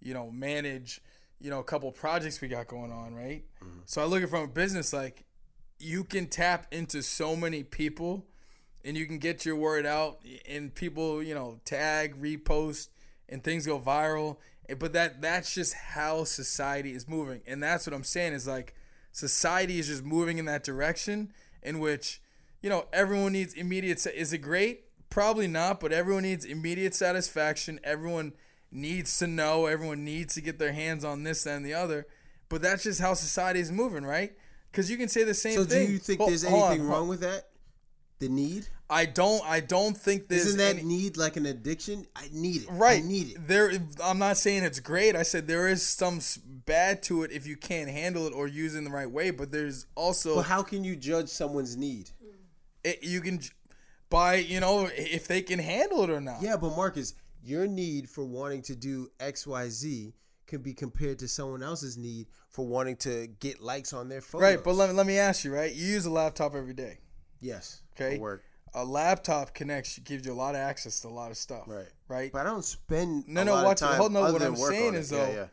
[0.00, 1.00] you know, manage
[1.40, 3.44] you know a couple projects we got going on, right?
[3.62, 3.80] Mm-hmm.
[3.86, 5.24] So I look at from a business like
[5.78, 8.26] you can tap into so many people
[8.84, 12.88] and you can get your word out and people you know tag repost
[13.28, 14.36] and things go viral
[14.78, 18.74] but that that's just how society is moving and that's what i'm saying is like
[19.12, 22.20] society is just moving in that direction in which
[22.60, 24.84] you know everyone needs immediate sa- is it great?
[25.10, 27.78] Probably not but everyone needs immediate satisfaction.
[27.84, 28.32] Everyone
[28.70, 29.66] needs to know.
[29.66, 32.06] Everyone needs to get their hands on this that, and the other.
[32.48, 34.32] But that's just how society is moving right?
[34.70, 35.64] Because you can say the same thing.
[35.68, 37.48] So do you think there's hold on, anything wrong with that?
[38.22, 38.68] The need?
[38.88, 39.42] I don't.
[39.44, 42.06] I don't think there's Isn't that any, need like an addiction?
[42.14, 42.68] I need it.
[42.70, 43.02] right.
[43.02, 43.48] I need it.
[43.48, 43.72] There.
[44.00, 45.16] I'm not saying it's great.
[45.16, 48.76] I said there is some bad to it if you can't handle it or use
[48.76, 49.30] it in the right way.
[49.32, 52.10] But there's also But how can you judge someone's need?
[52.84, 53.40] it, you can
[54.08, 56.40] by you know if they can handle it or not.
[56.42, 60.12] Yeah, but Marcus, your need for wanting to do X, Y, Z
[60.46, 64.42] can be compared to someone else's need for wanting to get likes on their photos.
[64.42, 64.62] Right.
[64.62, 65.52] But let me let me ask you.
[65.52, 65.74] Right.
[65.74, 66.98] You use a laptop every day.
[67.40, 68.16] yes, Okay.
[68.16, 68.42] for work.
[68.74, 71.64] A laptop connects gives you a lot of access to a lot of stuff.
[71.66, 71.88] Right.
[72.08, 72.32] Right.
[72.32, 74.42] But I don't spend No, a no, lot watch of time Hold on, other what
[74.42, 75.16] I'm saying is it.
[75.16, 75.46] is, yeah, though, yeah,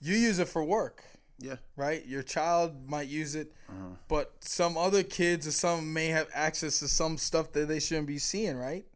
[0.00, 1.04] You use it for work.
[1.38, 1.56] yeah.
[1.76, 2.04] right?
[2.06, 3.96] Your child might use it, Uh-huh.
[4.08, 8.06] but some other kids or some may have access to some stuff that they shouldn't
[8.06, 8.86] be seeing, right?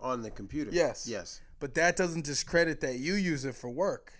[0.00, 0.70] On the computer.
[0.72, 1.06] Yes.
[1.08, 1.40] Yes.
[1.58, 4.12] But that doesn't discredit that you use it for work.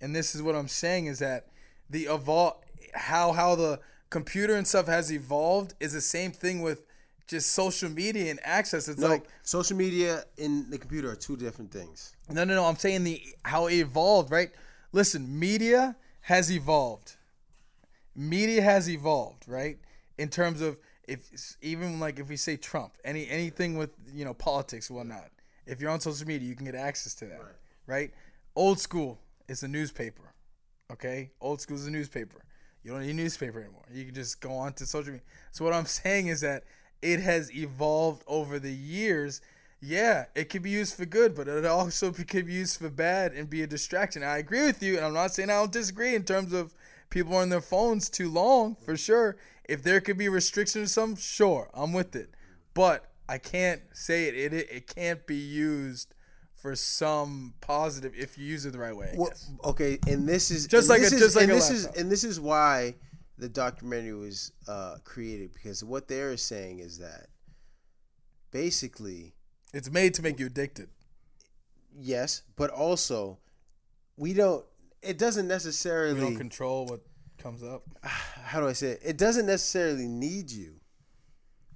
[0.00, 1.48] And this is what I'm saying is that
[1.88, 2.56] the evol
[2.94, 6.84] how how the computer and stuff has evolved is the same thing with
[7.26, 8.88] just social media and access.
[8.88, 12.14] It's No, like social media and the computer are two different things.
[12.30, 12.64] no, no, no.
[12.64, 14.50] I'm saying the how it evolved, right?
[14.92, 17.16] Listen, media has evolved.
[18.14, 19.78] Media has evolved, right?
[20.16, 21.20] In terms of if
[21.60, 25.30] even like if we say Trump, any anything with you know politics whatnot.
[25.66, 27.40] If you're on social media, you can get access to that,
[27.86, 28.12] right?
[28.54, 30.32] Old school is a newspaper,
[30.92, 31.32] okay?
[31.40, 32.44] Old school is a newspaper.
[32.84, 33.82] You don't need a newspaper anymore.
[33.92, 35.26] You can just go on to social media.
[35.50, 36.62] So what I'm saying is that
[37.02, 39.40] it has evolved over the years.
[39.80, 43.32] Yeah, it could be used for good, but it also could be used for bad
[43.32, 44.22] and be a distraction.
[44.22, 46.74] I agree with you, and I'm not saying I don't disagree in terms of
[47.10, 49.36] people on their phones too long, for sure.
[49.68, 52.30] If there could be restrictions or something, sure, I'm with it.
[52.72, 54.34] But I can't say it.
[54.34, 56.14] It it, it can't be used
[56.54, 59.14] for some positive if you use it the right way.
[59.16, 59.32] Well,
[59.64, 62.10] okay, and this is Just like this a- is, just like and this is and
[62.10, 62.94] this is why
[63.38, 67.26] the documentary was uh, created because what they're saying is that
[68.50, 69.34] basically
[69.72, 70.88] It's made to make you addicted.
[71.98, 73.38] yes, but also
[74.16, 74.64] we don't.
[75.02, 76.20] It doesn't necessarily.
[76.20, 77.00] don't control what
[77.38, 77.82] comes up.
[78.02, 79.00] how do I say it?
[79.04, 80.76] It doesn't necessarily need you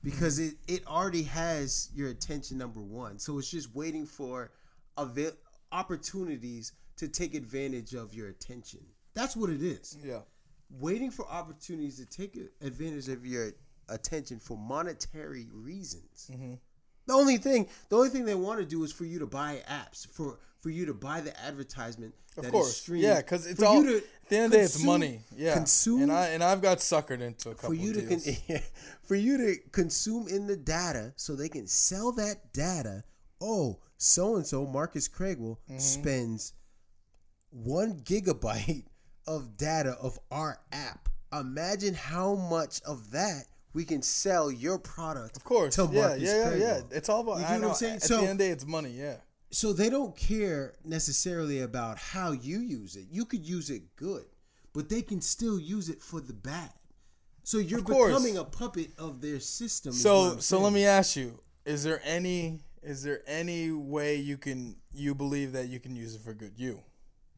[0.03, 3.18] because it, it already has your attention number one.
[3.18, 4.51] So it's just waiting for
[4.96, 5.37] avail-
[5.73, 8.81] opportunities to take advantage of your attention.
[9.14, 9.96] That's what it is.
[10.03, 10.20] Yeah.
[10.78, 13.50] Waiting for opportunities to take advantage of your
[13.88, 16.30] attention for monetary reasons.
[17.06, 19.62] The only thing, the only thing they want to do is for you to buy
[19.68, 22.14] apps, for for you to buy the advertisement.
[22.37, 23.83] Of that is course, streamed, yeah, because it's for all.
[23.83, 25.20] you to at the end of the day, it's money.
[25.37, 28.61] Yeah, consume and I and I've got suckered into a couple for you to con-
[29.02, 33.02] for you to consume in the data so they can sell that data.
[33.40, 35.78] Oh, so and so Marcus Craigwell Mm-hmm.
[35.80, 36.52] spends
[37.50, 38.85] one gigabyte
[39.26, 41.09] of data of our app.
[41.33, 45.37] Imagine how much of that we can sell your product.
[45.37, 46.80] of course, to yeah, Marcus yeah, yeah, yeah.
[46.90, 47.38] It's all about.
[47.38, 47.68] You I get what.
[47.68, 47.96] I'm saying?
[47.96, 48.90] At So- the end of the day, it's money.
[48.90, 49.16] Yeah.
[49.52, 53.06] So they don't care necessarily about how you use it.
[53.11, 54.24] You could use it good,
[54.72, 56.72] but they can still use it for the bad.
[57.42, 59.92] So you're becoming a puppet of their system.
[59.92, 64.76] So so let me ask you: Is there any is there any way you can
[64.92, 66.52] you believe that you can use it for good?
[66.56, 66.83] You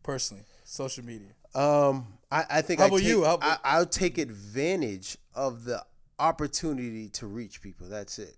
[0.02, 1.34] personally, social media.
[1.54, 3.24] Um, I, I think How I about take, you?
[3.24, 5.84] How I, about- I'll take advantage of the
[6.18, 7.88] opportunity to reach people.
[7.88, 8.36] That's it.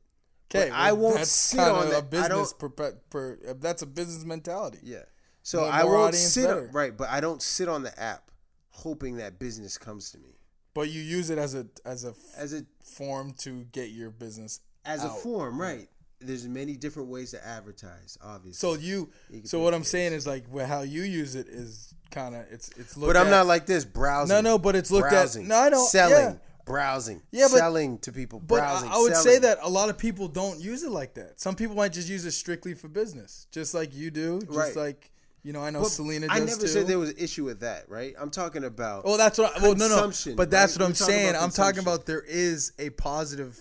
[0.54, 1.96] Okay, But I won't that's sit on a that.
[1.96, 2.52] I business.
[2.52, 4.78] Per, per, that's a business mentality.
[4.82, 4.98] Yeah.
[5.42, 6.70] So More- I won't sit better.
[6.72, 8.30] right, but I don't sit on the app
[8.70, 10.30] hoping that business comes to me
[10.74, 14.60] But you use it as a as a as a form to get your business
[14.84, 15.88] as a form, right?
[16.20, 18.54] There's many different ways to advertise, obviously.
[18.58, 21.94] So you, You so what I'm saying is like well, how you use it is
[22.14, 24.34] kind of it's it's looked but I'm at- not like this browsing.
[24.34, 25.48] No, no, but it's looked browsing, at.
[25.48, 26.38] No, I don't selling, yeah.
[26.64, 28.88] browsing, Yeah, but- selling to people, But browsing.
[28.90, 31.40] I, I would say that a lot of people don't use it like that.
[31.40, 34.40] Some people might just use it strictly for business, just like you do.
[34.40, 34.76] Just Right.
[34.76, 35.10] like
[35.42, 36.66] you know, I know But Selena I never too.
[36.68, 38.14] said there was an issue with that, right?
[38.18, 39.02] I'm talking about.
[39.04, 39.54] Oh, that's what.
[39.54, 40.10] I, well, no, no.
[40.36, 40.80] But that's right?
[40.80, 41.30] what I'm We're saying.
[41.30, 43.58] about I'm talking about there is a positive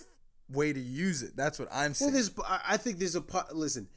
[0.48, 1.36] way to use it.
[1.36, 2.12] That's what I'm saying.
[2.12, 2.30] well, there's.
[2.48, 3.20] I I think there's a.
[3.20, 3.88] po- Listen,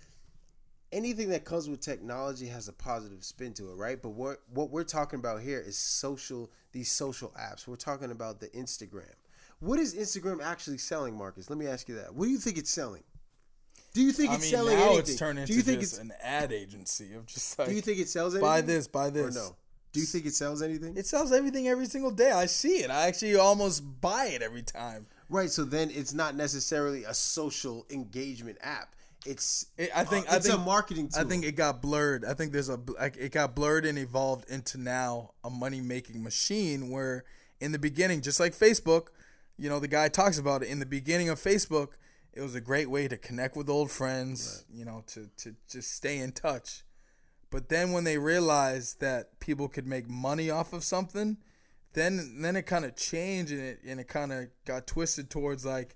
[0.92, 4.02] anything that comes with technology has a positive spin to it, right?
[4.02, 6.52] But what what we're talking about here is social.
[6.74, 7.68] These social apps.
[7.68, 9.14] We're talking about the Instagram.
[9.60, 11.50] What is Instagram actually selling, Marcus?
[11.50, 12.14] Let me ask you that.
[12.14, 13.04] What do you think it's selling?
[13.94, 15.00] Do you think I it's mean, selling now anything?
[15.00, 16.02] it's turned into do you think just it's?
[16.02, 18.48] an ad agency of just like Do you think it sells anything?
[18.48, 19.36] buy this, buy or this.
[19.36, 19.56] no?
[19.94, 20.96] Do you think it sells anything?
[20.98, 22.30] It sells everything every single day.
[22.32, 22.92] I see it.
[22.92, 25.08] I actually almost buy it every time.
[25.30, 25.50] Right.
[25.50, 28.94] So then it's not necessarily a social engagement app.
[29.28, 31.22] It's It- I think- uh, I it's think- a marketing tool.
[31.22, 32.24] I think it got blurred.
[32.26, 36.24] I think there's a like, it got blurred and evolved into now a money making
[36.24, 37.26] machine where
[37.60, 39.08] in the beginning, just like Facebook,
[39.58, 41.94] you know, the guy talks about it in the beginning of Facebook,
[42.34, 45.92] it was a great way to connect with old friends, you know, to to just
[45.92, 46.84] stay in touch.
[47.50, 51.38] But then when they realized that people could make money off of something,
[51.94, 55.66] then then it kind of changed and it and it kind of got twisted towards
[55.66, 55.96] like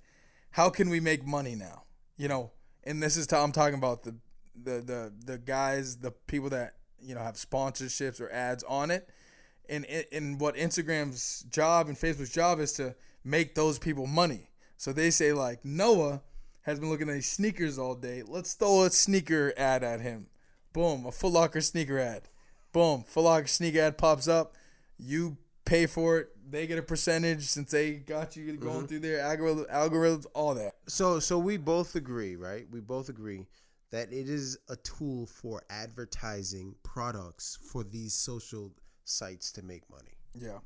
[0.52, 1.84] how can we make money now?
[2.18, 2.52] You know,
[2.84, 4.16] and this is how I'm talking about the
[4.56, 9.10] the the the guys, the people that you know have sponsorships or ads on it,
[9.70, 14.50] and and what Instagram's job and Facebook's job is to make those people money.
[14.78, 16.22] So they say like Noah
[16.64, 18.24] has been looking at these sneakers all day.
[18.26, 20.28] Let's throw a sneaker ad at him.
[20.74, 22.30] Boom, a Foot Locker sneaker ad.
[22.72, 24.56] Boom, Foot Locker sneaker ad pops up.
[24.98, 26.30] You pay for it.
[26.52, 30.74] They get a percentage since they got you going through their algorithm, algorithms, all that.
[30.88, 31.20] so.
[31.20, 32.68] So we both agree, right?
[32.70, 33.48] We both agree
[33.92, 38.72] that it is a tool for advertising products for these social
[39.06, 40.18] sites to make money.
[40.38, 40.60] Yeah.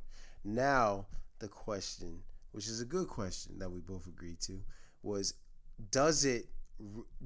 [0.43, 1.05] Now
[1.39, 2.19] the question,
[2.51, 4.59] which is a good question that we both agreed to,
[5.03, 5.33] was
[5.91, 6.47] does it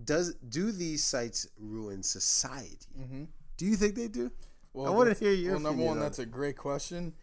[0.03, 2.87] does do these sites ruin society?
[2.99, 3.23] Mm-hmm.
[3.57, 4.31] Do you think they do?
[4.73, 7.13] Well, I wanna hear your Well, number one, on that's a great question,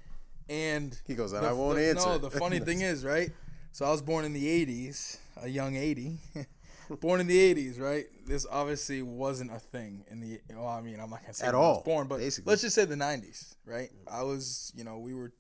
[0.48, 2.08] and He goes, and the- I won't the- answer.
[2.08, 3.30] No, the funny thing is, right?
[3.72, 6.18] So I was born in the '80s, a young '80,
[7.00, 8.06] born in the '80s, right?
[8.26, 10.40] This obviously wasn't a thing in the.
[10.54, 12.50] Well, I mean, I'm not gonna say At when I was all, born, but basically.
[12.50, 13.90] let's just say the '90s, right?
[14.10, 15.32] I was, you know, we were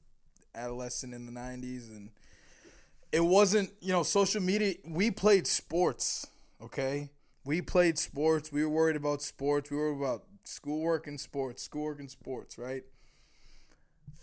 [0.54, 2.10] adolescent in the '90s, and
[3.12, 4.74] it wasn't, you know, social media.
[4.84, 6.26] We played sports,
[6.60, 7.10] okay?
[7.44, 8.52] We played sports.
[8.52, 9.70] We were worried about sports.
[9.70, 12.82] We were about schoolwork and sports, schoolwork and sports, right?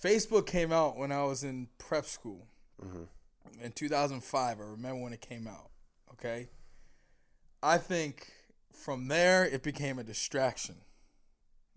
[0.03, 2.47] Facebook came out when I was in prep school
[2.83, 3.03] mm-hmm.
[3.63, 4.59] in 2005.
[4.59, 5.69] I remember when it came out.
[6.11, 6.49] Okay.
[7.61, 8.27] I think
[8.73, 10.75] from there it became a distraction.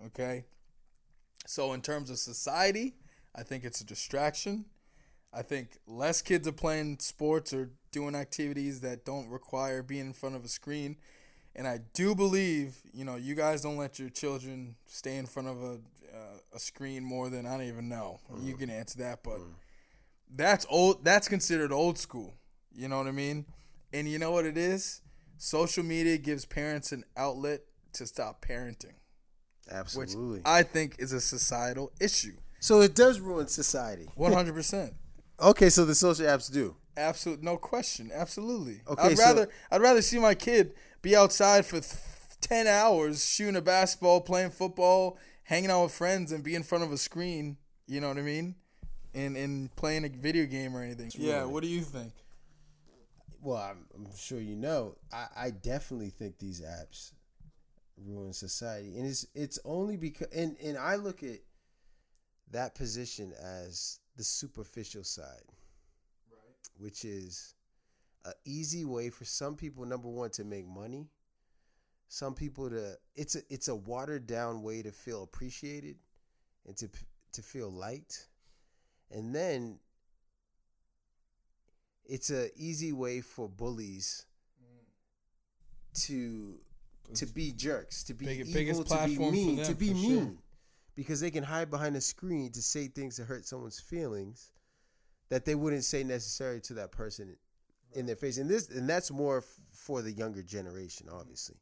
[0.07, 0.45] Okay.
[1.47, 2.97] So, in terms of society,
[3.35, 4.65] I think it's a distraction.
[5.33, 10.13] I think less kids are playing sports or doing activities that don't require being in
[10.13, 10.97] front of a screen.
[11.55, 15.49] And I do believe, you know, you guys don't let your children stay in front
[15.49, 15.79] of a
[16.15, 18.21] uh, a screen more than I don't even know.
[18.41, 19.39] You can answer that, but
[20.31, 21.05] that's old.
[21.05, 22.35] That's considered old school.
[22.75, 23.47] You know what I mean?
[23.93, 25.01] And you know what it is?
[25.39, 27.61] Social media gives parents an outlet
[27.95, 28.95] to stop parenting,
[29.67, 30.43] which Absolutely.
[30.45, 32.37] I think is a societal issue.
[32.61, 34.09] so it does ruin society.
[34.15, 34.95] One hundred percent.
[35.39, 36.77] Okay, so the social apps do.
[36.97, 38.11] Absolute, no question.
[38.15, 38.81] Absolutely.
[38.89, 41.93] Okay, I'd so- rather I'd rather see my kid be outside for th-
[42.41, 46.85] ten hours shooting a basketball, playing football, hanging out with friends, and be in front
[46.85, 47.57] of a screen.
[47.87, 48.57] You know what I mean?
[49.15, 51.11] And and playing a video game or anything.
[51.15, 51.45] Yeah.
[51.45, 52.13] What do you think?
[53.41, 54.97] Well, I'm, I'm sure you know.
[55.13, 57.13] I, I definitely think these apps
[57.97, 61.39] ruin society, and it's it's only because and and I look at
[62.51, 65.45] that position as the superficial side,
[66.31, 66.69] right?
[66.79, 67.55] which is
[68.25, 69.85] a easy way for some people.
[69.85, 71.09] Number one, to make money.
[72.09, 75.97] Some people to it's a it's a watered down way to feel appreciated
[76.67, 76.89] and to
[77.33, 78.29] to feel liked,
[79.11, 79.79] and then
[82.05, 84.25] it's a easy way for bullies
[84.63, 86.07] mm.
[86.07, 86.61] to
[87.15, 90.25] to be jerks, to be Big- evil, biggest to be mean, them, to be mean,
[90.25, 90.35] sure.
[90.95, 94.51] because they can hide behind a screen to say things that hurt someone's feelings
[95.29, 97.37] that they wouldn't say necessarily to that person
[97.93, 98.39] in their face.
[98.39, 101.57] And this and that's more f- for the younger generation, obviously.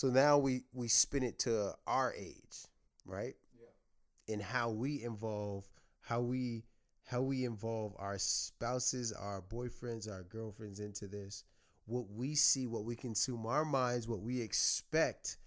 [0.00, 2.66] So now we we spin it to our age,
[3.04, 3.34] right?
[3.60, 4.32] Yeah.
[4.32, 5.68] And how we involve
[6.00, 6.64] how we
[7.04, 11.44] how we involve our spouses, our boyfriends, our girlfriends into this.
[11.84, 15.38] what we see, what we consume, our minds, what we expect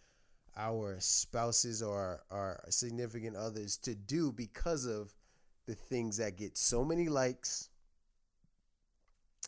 [0.55, 5.15] our spouses or our significant others to do because of
[5.65, 7.69] the things that get so many likes,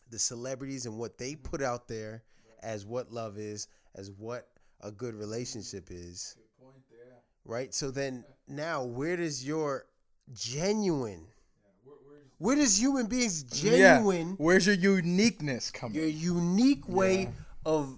[0.10, 2.24] the celebrities and what they put out there
[2.64, 4.47] as what love is, as what
[4.82, 6.36] a good relationship is.
[6.38, 7.18] Good point there.
[7.46, 7.74] Right?
[7.74, 9.86] So then now where does your
[10.34, 11.28] genuine
[12.38, 13.96] Where, does human beings yeah.
[13.96, 15.96] genuine Where's your uniqueness coming?
[15.98, 17.30] your unique way Yeah.
[17.66, 17.98] of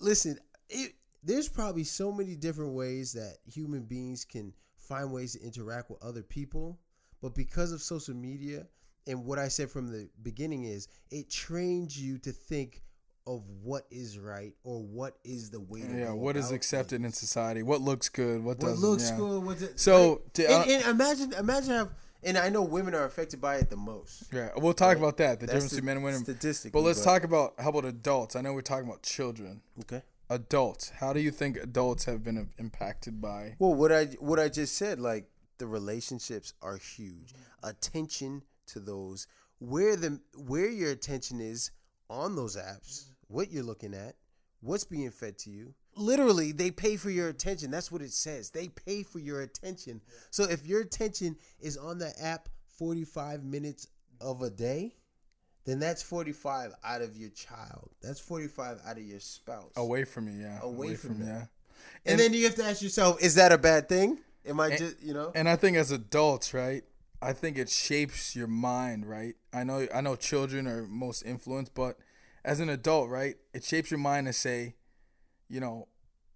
[0.00, 0.38] listen
[0.70, 5.90] it, there's probably so many different ways that human beings can find ways to interact
[5.90, 6.78] with other people
[7.20, 8.66] but because of social media
[9.06, 12.82] and what i said from the beginning is it trains you to think
[13.26, 16.12] of what is right or what is the way to yeah.
[16.12, 17.04] What is accepted things.
[17.04, 17.62] in society?
[17.62, 18.44] What looks good?
[18.44, 18.88] What what doesn't?
[18.88, 19.16] looks yeah.
[19.16, 20.34] good what's it So, right?
[20.34, 21.88] to- uh, and, and imagine imagine how
[22.26, 24.98] and i know women are affected by it the most Yeah, we'll talk Right.
[24.98, 25.40] about that.
[25.40, 26.22] The That's difference the- between men and women.
[26.24, 28.34] statistically But let's talk about how about adults?
[28.36, 29.62] I know we're talking about children.
[29.80, 30.88] okay Adults.
[30.88, 33.56] How do you think adults have been impacted by?
[33.58, 37.34] Well, what I what I just said, like the relationships are huge.
[37.62, 39.26] Attention to those
[39.58, 41.70] where the where your attention is
[42.08, 44.16] on those apps, what you're looking at,
[44.60, 45.74] what's being fed to you.
[45.96, 47.70] Literally, they pay for your attention.
[47.70, 48.50] That's what it says.
[48.50, 50.00] They pay for your attention.
[50.30, 52.48] So if your attention is on the app
[52.78, 53.88] 45 minutes
[54.20, 54.96] of a day,
[55.64, 57.90] then that's 45 out of your child.
[58.02, 59.72] That's 45 out of your spouse.
[59.76, 60.58] Away from you, yeah.
[60.62, 61.26] Away from you, them.
[61.26, 61.36] yeah.
[61.36, 61.48] and,
[62.06, 64.18] and- then you have to ask yourself, is that a bad thing?
[64.46, 65.32] Am I just, you know?
[65.34, 66.84] And I think as adults, right?
[67.22, 69.34] I think it shapes your mind, right?
[69.54, 71.96] I know I know children are most influenced, but
[72.44, 73.36] as an adult, right?
[73.52, 74.74] It shapes your mind to say,
[75.48, 75.88] you know,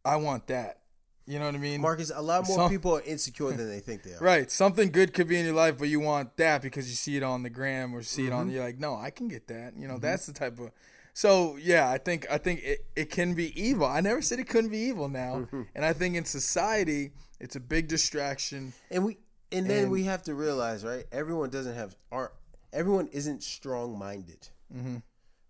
[0.04, 0.80] I want that.
[1.26, 1.82] You know what I mean?
[1.82, 4.18] Marcus, a lot more Some- people are insecure than they think they are.
[4.18, 4.50] Right.
[4.50, 7.22] Something good could be in your life, but you want that because you see it
[7.22, 8.38] on the gram or see it Mm-hmm.
[8.38, 9.74] on you're like, no, I can get that.
[9.76, 10.70] You know, that's the type of
[11.12, 13.84] so yeah, I think I think it, it can be evil.
[13.86, 15.40] I never said it couldn't be evil now.
[15.40, 15.62] Mm-hmm.
[15.74, 18.72] And I think in society it's a big distraction.
[18.90, 19.18] And we
[19.52, 21.04] and then And- we have to realize, right?
[21.12, 22.32] Everyone doesn't have our
[22.72, 24.48] Everyone isn't strong minded.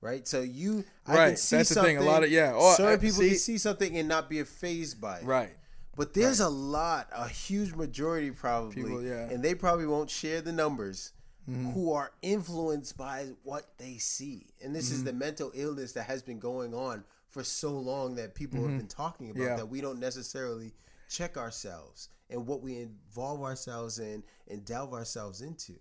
[0.01, 0.27] Right.
[0.29, 1.13] So you, I can Mm-hmm.
[1.17, 1.97] Right, see that's the something.
[1.99, 4.31] thing, a lot of- yeah, oh, certain I- people see- can see something and not
[4.31, 5.25] be fazed by it.
[5.25, 5.51] Right.
[5.97, 9.15] But there's a lot, a huge majority probably, People, yeah.
[9.15, 9.35] Mm-hmm.
[9.35, 11.13] and they probably won't share the numbers,
[11.73, 14.49] who are influenced by what they see.
[14.63, 14.95] And this Mm-hmm.
[14.97, 18.77] is the mental illness that has been going on for so long that people have
[18.77, 19.49] been talking about Mm-hmm.
[19.53, 19.57] Yeah.
[19.57, 20.75] that we don't necessarily
[21.09, 25.73] check ourselves and what we involve ourselves in and delve ourselves into.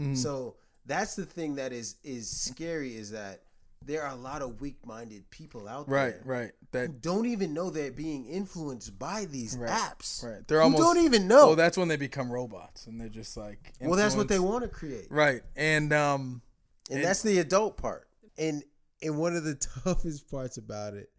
[0.00, 0.14] Mm-hmm.
[0.14, 0.56] So
[0.86, 3.42] that's the thing that is is scary is that
[3.86, 6.40] there are a lot of weak-minded people out Right, there right.
[6.42, 10.22] Right, that who don't even know they're being influenced by these Right, apps.
[10.22, 10.46] right.
[10.46, 11.48] They're almost don't even know.
[11.48, 14.62] Well, that's when they become robots and they're just like Well, that's what they want
[14.64, 15.42] to create, Right.
[15.56, 16.42] And um
[16.90, 18.08] and, And- that's the adult part.
[18.38, 18.62] And
[19.02, 19.54] and one of the
[19.84, 21.10] toughest parts about it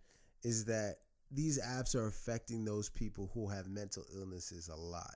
[0.44, 0.98] is that
[1.32, 5.16] these apps are affecting those people who have mental illnesses a lot.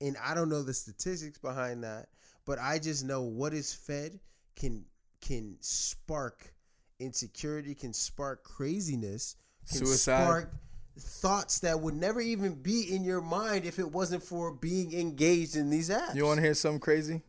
[0.00, 2.06] And I don't know the statistics behind that,
[2.44, 4.20] but I just know what is fed
[4.54, 4.84] can
[5.26, 6.52] can spark
[7.00, 9.36] insecurity, can spark craziness,
[9.68, 10.22] can Suicide.
[10.22, 10.54] spark
[10.98, 15.56] thoughts that would never even be in your mind if it wasn't for being engaged
[15.56, 16.14] in these apps.
[16.14, 17.22] You want to hear something crazy?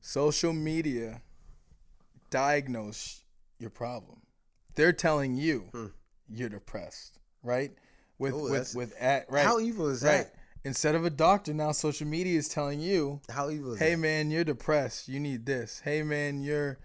[0.00, 1.20] Social media
[2.30, 3.22] diagnose
[3.58, 4.20] your problem.
[4.74, 5.92] They're telling you
[6.28, 7.72] you're depressed, right?
[8.18, 8.40] With Hmm.
[8.40, 9.44] Oh, with with at right.
[9.44, 10.24] How evil is right.
[10.24, 10.34] that?
[10.64, 13.98] Instead of a doctor, now social media is telling you, How evil is "Hey that?
[14.00, 15.08] man, you're depressed.
[15.08, 15.80] You need this.
[15.84, 16.78] Hey man, you're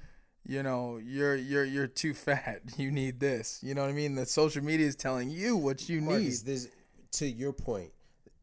[0.45, 2.61] you know, you're you're you're too fat.
[2.77, 3.59] You need this.
[3.63, 4.15] You know what I mean?
[4.15, 6.07] The social media is telling you what you need.
[6.07, 6.67] Marcus, there's
[7.13, 7.91] to your point,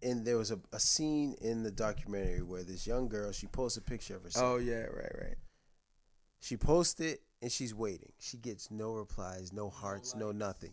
[0.02, 3.76] and there was a, a scene in the documentary where this young girl she posts
[3.76, 4.44] a picture of herself.
[4.44, 5.36] Oh yeah, right, right.
[6.40, 8.12] She posts it and she's waiting.
[8.18, 10.72] She gets no replies, no hearts, no nothing.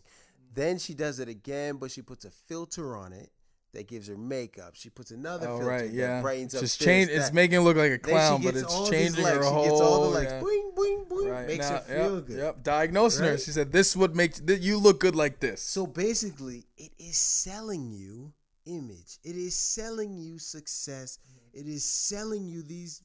[0.54, 3.30] Then she does it again, but she puts a filter on it
[3.74, 4.74] that gives her makeup.
[4.74, 6.20] She puts another Oh filter right, that yeah.
[6.22, 6.60] brightens up.
[6.62, 7.10] Just this, change.
[7.10, 9.46] It's making it look like a clown, but it's all these changing her likes.
[9.46, 9.64] whole.
[9.64, 10.32] She gets all the likes.
[10.32, 10.40] yeah.
[10.40, 11.30] Boing, boing, boing.
[11.32, 12.38] Right, Makes now- her feel yep, good.
[12.38, 13.38] Yep, diagnosing her.
[13.38, 17.18] She said, "This would make th- you look good like this." So basically, it is
[17.18, 18.32] selling you
[18.64, 19.18] image.
[19.24, 21.18] It is selling you success.
[21.52, 23.02] It is selling you these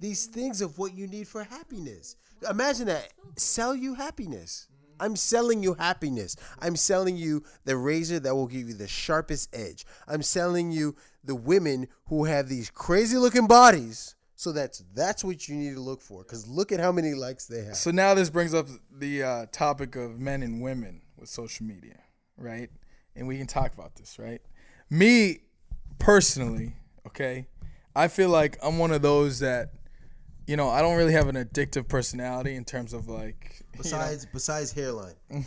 [0.00, 2.16] these things of what you need for happiness.
[2.50, 3.08] Imagine that.
[3.36, 4.66] Sell you happiness.
[5.00, 6.36] I'm selling you happiness.
[6.60, 9.84] I'm selling you the razor that will give you the sharpest edge.
[10.06, 14.14] I'm selling you the women who have these crazy looking bodies.
[14.36, 16.22] So that's that's what you need to look for.
[16.22, 17.76] Cause look at how many likes they have.
[17.76, 22.00] So now this brings up the uh, topic of men and women with social media,
[22.36, 22.68] right?
[23.14, 24.42] And we can talk about this, right?
[24.90, 25.38] Me
[25.98, 26.74] personally,
[27.06, 27.46] okay,
[27.94, 29.72] I feel like I'm one of those that
[30.46, 33.82] you know, I don't really have an addictive personality in terms of like you know,
[33.82, 35.14] Besides, besides hairline.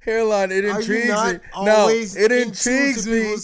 [0.00, 0.50] hairline.
[0.50, 1.38] It intrigues me.
[1.62, 3.34] No, it intrigues me.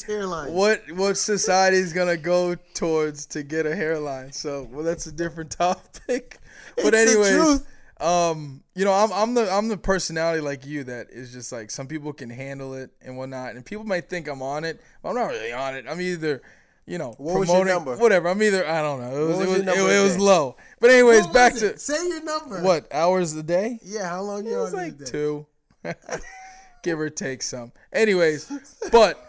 [0.53, 4.33] What what society is gonna go towards to get a hairline?
[4.33, 6.39] So well, that's a different topic.
[6.77, 7.65] But anyways,
[8.01, 11.71] um, you know, I'm I'm the I'm the personality like you that is just like
[11.71, 14.81] some people can handle it and whatnot, and people might think I'm on it.
[15.03, 15.87] But I'm not really on it.
[15.89, 16.43] I'm either.
[16.87, 17.97] You know, What was your number?
[17.97, 18.29] whatever.
[18.29, 19.11] I'm either I don't know.
[19.25, 20.57] It was was it was, it, it was low.
[20.81, 21.77] But anyways, What back to?
[21.79, 22.63] Say your number.
[22.63, 23.79] what hours a day?
[23.83, 25.47] Yeah, how long It you was on like two,
[26.83, 27.73] give or take some.
[27.93, 28.51] Anyways,
[28.93, 29.25] but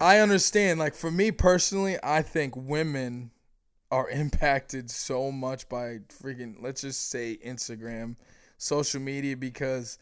[0.00, 0.78] I understand.
[0.80, 3.30] Like for me personally, I think women
[3.92, 8.16] are impacted so much by freaking let's just say Instagram,
[8.58, 9.98] social media because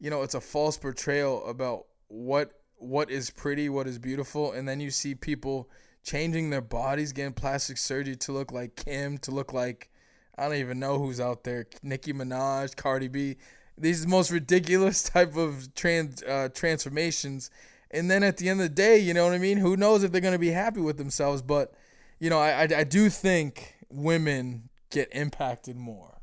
[0.00, 4.66] you know it's a false portrayal about what what is pretty, what is beautiful, and
[4.66, 5.68] then you see people
[6.04, 9.90] changing their bodies, getting plastic surgery to look like Kim, to look like
[10.36, 13.36] I don't even know who's out there, Nicki Minaj, Cardi B.
[13.76, 17.50] These most ridiculous type of trans uh, transformations.
[17.90, 19.58] And then at the end of the day, you know what I mean?
[19.58, 21.42] Who knows if they're going to be happy with themselves?
[21.42, 21.74] But,
[22.18, 26.18] you know, I, I, I do think women get impacted more.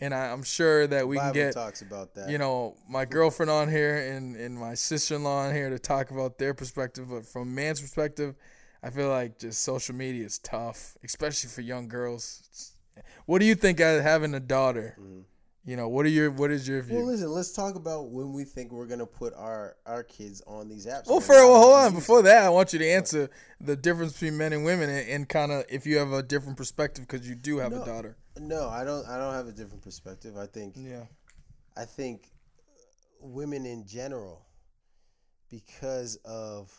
[0.00, 2.30] And I, I'm sure that we Bible can get talks about that.
[2.30, 5.78] you know, my girlfriend on here and, and my sister in law on here to
[5.78, 7.08] talk about their perspective.
[7.10, 8.34] But from man's perspective,
[8.86, 12.42] I feel like just social media is tough, especially for young girls.
[12.44, 14.96] It's- What do you think of having a daughter?
[15.00, 15.20] Mm-hmm.
[15.64, 16.98] You know, what are your what is your view?
[16.98, 17.28] Well, listen.
[17.28, 21.08] Let's talk about when we think we're gonna put our our kids on these apps.
[21.08, 21.94] Well, for well, hold on.
[21.94, 23.28] Before that, I want you to answer
[23.60, 26.56] the difference between men and women, and, and kind of if you have a different
[26.56, 27.82] perspective because you do have No.
[27.82, 28.16] a daughter.
[28.38, 29.04] No, I don't.
[29.08, 30.36] I don't have a different perspective.
[30.36, 30.74] I think.
[30.78, 31.06] Yeah.
[31.76, 32.30] I think
[33.20, 34.46] women in general,
[35.50, 36.72] because of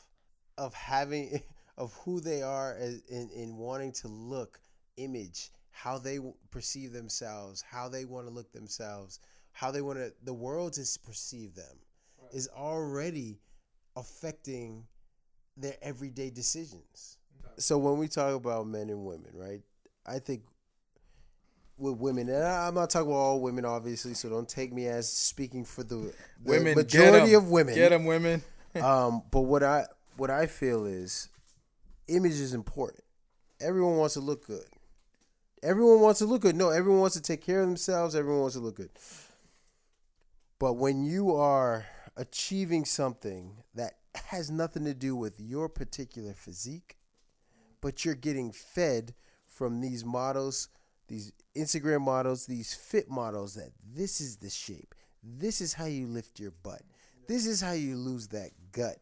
[0.58, 1.42] of having
[1.78, 4.60] of who they are as, in in wanting to look,
[4.98, 6.20] image, how they
[6.52, 9.20] perceive themselves, how they want to look themselves,
[9.52, 11.78] how they want to the world to perceive them,
[12.32, 13.40] is already
[13.96, 14.86] affecting
[15.56, 17.18] their everyday decisions.
[17.58, 19.62] So when we talk about men and women, right?
[20.06, 20.44] I think
[21.78, 24.14] with women, and I- I'm not talking about all women, obviously.
[24.14, 26.14] So don't take me as speaking for the, the
[26.44, 27.44] Women, majority get 'em.
[27.44, 27.76] of women.
[27.76, 28.44] Get them, women.
[28.76, 29.86] Um, but what I
[30.18, 31.30] what I feel is,
[32.08, 33.04] image is important.
[33.60, 34.66] Everyone wants to look good.
[35.64, 36.56] Everyone wants to look good.
[36.56, 38.16] No, everyone wants to take care of themselves.
[38.16, 38.92] Everyone wants to look good.
[40.60, 41.86] But when you are
[42.16, 43.94] achieving something that
[44.26, 46.98] has nothing to do with your particular physique,
[47.82, 49.14] but you're getting fed
[49.48, 50.70] from these models,
[51.08, 54.94] these Instagram models, these fit models that this is the shape.
[55.24, 56.82] This is how you lift your butt.
[57.28, 58.98] This is how you lose that gut.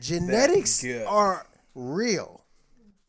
[0.00, 1.06] Genetics gut.
[1.06, 1.46] are
[1.76, 2.42] real.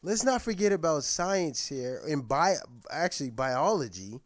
[0.04, 2.56] Let's not forget about science here and bio,
[2.92, 4.20] actually biology,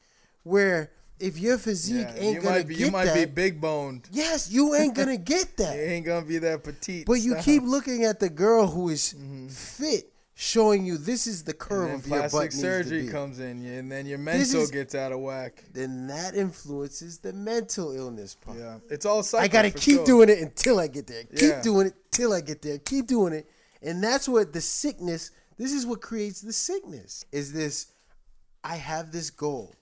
[0.43, 3.25] where if your physique Yeah, ain't you gonna might be get you might that, be
[3.25, 4.09] big boned.
[4.11, 5.75] yes, you ain't gonna get that.
[5.77, 7.05] You ain't gonna be that petite.
[7.05, 7.45] But you Stop.
[7.45, 9.47] keep looking at the girl who is mm-hmm.
[9.47, 13.91] fit, showing you this is the curve of your butt plastic surgery comes in, and
[13.91, 15.63] then your mental is- gets out of whack.
[15.73, 18.57] Then that influences the mental illness part.
[18.57, 19.23] Yeah, it's all.
[19.37, 20.05] I gotta keep sure.
[20.05, 21.23] doing it until I get there.
[21.23, 21.61] Keep Yeah.
[21.61, 22.77] doing it till I get there.
[22.79, 23.49] Keep doing it,
[23.81, 25.31] and that's what the sickness.
[25.57, 27.25] This is what creates the sickness.
[27.31, 27.87] Is this?
[28.63, 29.73] I have this goal.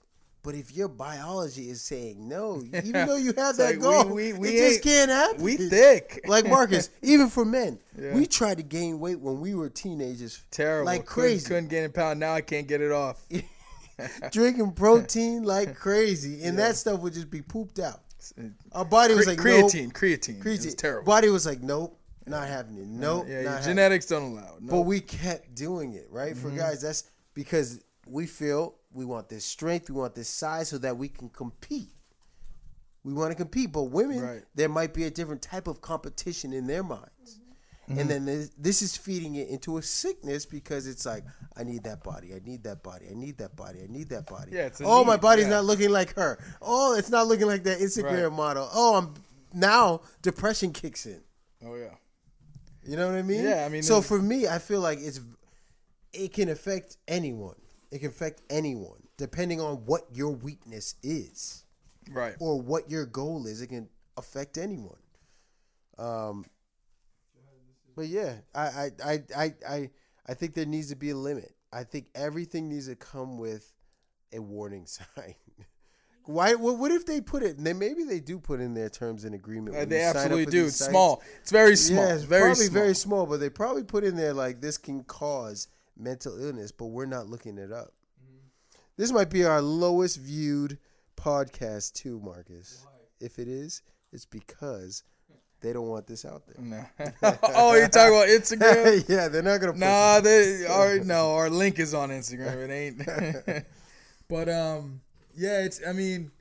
[0.41, 4.31] But if your biology is saying no, even though you have that like, goal, we-
[4.33, 5.43] we- we it just can't happen.
[5.43, 6.21] We thick.
[6.27, 8.13] like Marcus, even for men, Yeah.
[8.15, 10.41] we tried to gain weight when we were teenagers.
[10.49, 10.85] Terrible.
[10.85, 11.47] like Couldn't- crazy.
[11.47, 12.19] Couldn't, get in pound.
[12.21, 13.21] Now I can't get it off.
[14.31, 17.99] Drinking protein like crazy, and that stuff would just be pooped out.
[18.37, 19.93] Uh, Our body was like creatine, nope.
[19.93, 20.65] creatine, creatine.
[20.65, 21.05] It's terrible.
[21.05, 21.98] Body was like nope,
[22.29, 22.99] not happening.
[22.99, 23.69] Nope, yeah, not your happening.
[23.75, 24.61] genetics don't allow it.
[24.63, 24.71] No.
[24.71, 26.33] But we kept doing it, right?
[26.35, 26.49] Mm-hmm.
[26.49, 27.03] For guys, that's
[27.33, 31.29] because we feel we want this strength, we want this size so that we can
[31.29, 31.89] compete.
[33.03, 34.41] We want to compete, but women, Right.
[34.55, 37.39] there might be a different type of competition in their minds.
[37.89, 37.99] Mm-hmm.
[37.99, 41.23] And then this, this is feeding it into a sickness because it's like,
[41.57, 44.27] I need that body, I need that body, I need that body, I need that
[44.27, 44.51] body.
[44.53, 45.51] Yeah, oh, my body's yeah.
[45.51, 46.37] not looking like her.
[46.61, 48.31] Oh, it's not looking like that Instagram Right.
[48.37, 48.69] model.
[48.71, 49.13] Oh, I'm
[49.53, 51.21] now depression kicks in.
[51.65, 51.95] oh yeah.
[52.89, 53.43] You know what I mean?
[53.43, 55.19] Yeah, I mean, So for me, I feel like it's
[56.11, 57.55] it can affect anyone.
[57.91, 61.65] It can affect anyone depending on what your weakness is
[62.09, 62.35] Right.
[62.39, 63.61] or what your goal is.
[63.61, 64.97] It can affect anyone.
[65.99, 66.45] Um.
[67.95, 69.89] But yeah, I I I I I,
[70.27, 71.53] I think there needs to be a limit.
[71.71, 73.71] I think everything needs to come with
[74.33, 75.35] a warning sign.
[76.29, 76.53] Why?
[76.53, 77.57] What, what if they put it?
[77.57, 79.75] Then maybe they do put in their terms and agreement.
[79.75, 80.65] Uh, they absolutely do.
[80.65, 80.91] It's sites.
[80.91, 81.23] small.
[81.41, 82.05] It's very small.
[82.05, 82.81] Yeah, it's very probably small.
[82.81, 85.67] very small, but they probably put in there like this can cause
[85.97, 87.93] mental illness, but we're not looking it up.
[88.95, 90.77] This might be our lowest viewed
[91.17, 92.85] podcast too, Marcus.
[93.19, 93.81] If it is,
[94.13, 95.03] it's because
[95.61, 96.63] they don't want this out there.
[96.63, 96.85] No.
[97.55, 99.03] oh, you're talking about Instagram?
[99.09, 99.75] yeah, they're not gonna.
[99.77, 100.23] Nah, it.
[100.25, 102.69] they our no, our link is on Instagram.
[102.69, 103.65] It ain't.
[104.27, 105.01] but um,
[105.39, 105.81] yeah, it's.
[105.87, 106.31] I mean,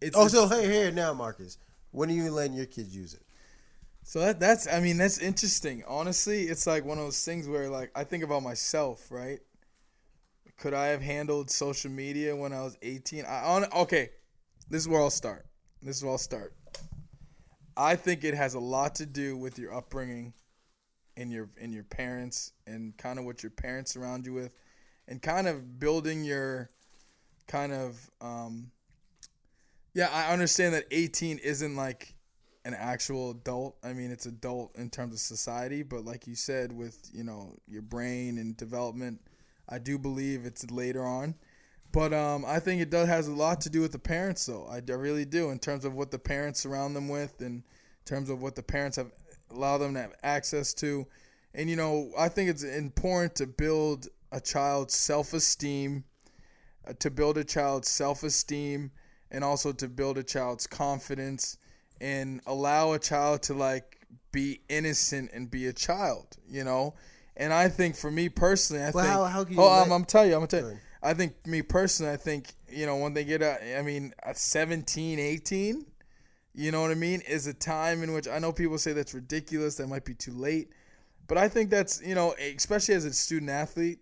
[0.00, 0.16] it's.
[0.16, 1.58] Oh, so it's- hey, here now, Marcus.
[1.90, 3.22] When are you letting your kids use it?
[4.04, 5.84] So that that's I mean that's interesting.
[5.86, 9.40] Honestly, it's like one of those things where like I think about myself, right?
[10.56, 13.24] Could I have handled social media when I was 18?
[13.26, 14.10] I on okay.
[14.70, 15.46] This is where I'll start.
[15.82, 16.54] This is where I'll start.
[17.76, 20.32] I think it has a lot to do with your upbringing
[21.16, 24.54] and your and your parents and kind of what your parents surround you with
[25.06, 26.70] and kind of building your
[27.48, 28.70] kind of um
[29.94, 32.14] yeah, I understand that 18 isn't like
[32.64, 33.76] an actual adult.
[33.82, 37.56] I mean, it's adult in terms of society, but like you said, with you know
[37.66, 39.20] your brain and development,
[39.68, 41.34] I do believe it's later on.
[41.90, 44.68] But um, I think it does has a lot to do with the parents, though.
[44.70, 47.64] I really do in terms of what the parents surround them with, and in
[48.04, 49.10] terms of what the parents have
[49.50, 51.06] allow them to have access to.
[51.54, 56.07] And you know, I think it's important to build a child's self-esteem, uh,
[56.94, 58.90] to build a child's self-esteem,
[59.30, 61.58] and also to build a child's confidence
[62.00, 66.94] and allow a child to like be innocent and be a child, you know.
[67.36, 69.12] And I think for me personally, I Well, think.
[69.14, 70.78] how- how can you oh, I'm, I'm telling you, I'm gonna tell you.
[71.02, 73.58] I think me personally, I think you know when they get out.
[73.62, 75.86] I mean, at 17, 18,
[76.54, 79.14] you know what I mean, is a time in which I know people say that's
[79.14, 79.76] ridiculous.
[79.76, 80.70] That might be too late,
[81.28, 84.00] but I think that's you know, especially as a student athlete.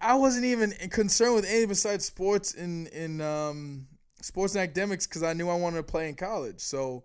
[0.00, 3.86] I wasn't even concerned with anything besides sports in in um,
[4.22, 6.60] sports and academics because I knew I wanted to play in college.
[6.60, 7.04] So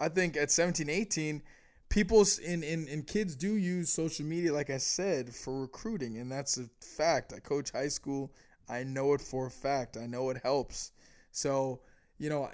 [0.00, 1.42] I think at 17, 18,
[1.88, 6.58] people in, in, kids do use social media, like I said, for recruiting, and that's
[6.58, 7.32] a fact.
[7.32, 8.32] I coach high school.
[8.68, 9.96] I know it for a fact.
[9.96, 10.92] I know it helps.
[11.30, 11.80] So
[12.18, 12.48] you know,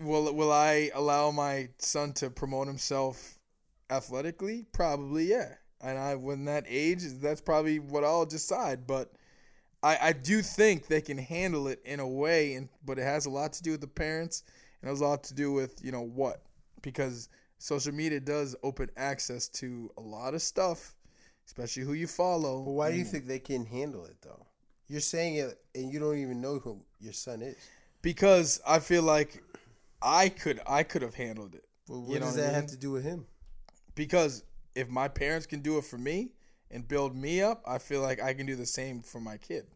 [0.00, 3.38] will will I allow my son to promote himself
[3.88, 4.66] athletically?
[4.72, 5.54] Probably, yeah.
[5.80, 8.86] And I, when that age, that's probably what I'll decide.
[8.86, 9.12] But
[9.82, 13.26] I, I do think they can handle it in a way, and but it has
[13.26, 14.42] a lot to do with the parents,
[14.80, 16.42] and it has a lot to do with you know what,
[16.82, 20.96] because social media does open access to a lot of stuff,
[21.46, 22.62] especially who you follow.
[22.62, 24.46] But why do you think they can handle it though?
[24.88, 27.56] You're saying it, and you don't even know who your son is.
[28.02, 29.42] Because I feel like
[30.00, 31.64] I could I could have handled it.
[31.88, 33.26] Well, what You know does what I that have to do with him?
[33.94, 34.42] Because
[34.76, 36.32] if my parents can do it for me
[36.70, 39.66] and build me up, I feel like I can do the same for my kid.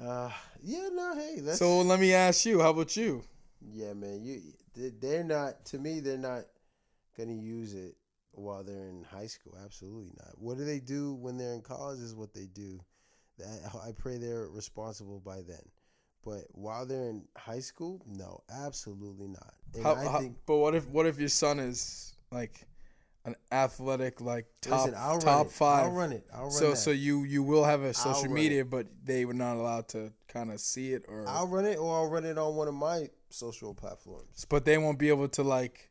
[0.00, 0.30] Uh,
[0.62, 3.22] yeah, no, hey, that's So let me ask you, how about you?
[3.72, 4.20] yeah, man.
[4.22, 4.40] You,
[4.74, 5.64] they- they're not.
[5.66, 6.44] To me, they're not
[7.16, 7.94] gonna use it
[8.32, 9.56] while they're in high school.
[9.64, 10.36] Absolutely not.
[10.36, 12.00] What do they do when they're in college?
[12.00, 12.80] Is what they do.
[13.38, 15.62] That I pray they're responsible by then.
[16.24, 19.54] But while they're in high school, no, absolutely not.
[19.74, 22.66] And How, I how- think but what if what if your son is like
[23.24, 25.84] an athletic like top listen, I'll top five?
[25.86, 26.26] I'll run it.
[26.32, 26.76] I'll run so that.
[26.76, 30.50] so you you will have a social media, but they were not allowed to kind
[30.52, 31.24] of see it or.
[31.26, 34.44] I'll run it, or I'll run it on one of my social platforms.
[34.48, 35.90] but they won't be able to like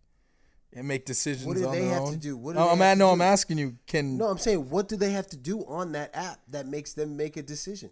[0.76, 2.12] and make decisions What do on they have own.
[2.14, 2.36] to do?
[2.38, 3.78] What do No, they I'm have at, to no, I'm asking you.
[3.86, 6.94] Can No, I'm saying, what do they have to do on that app that makes
[6.94, 7.90] them make a decision?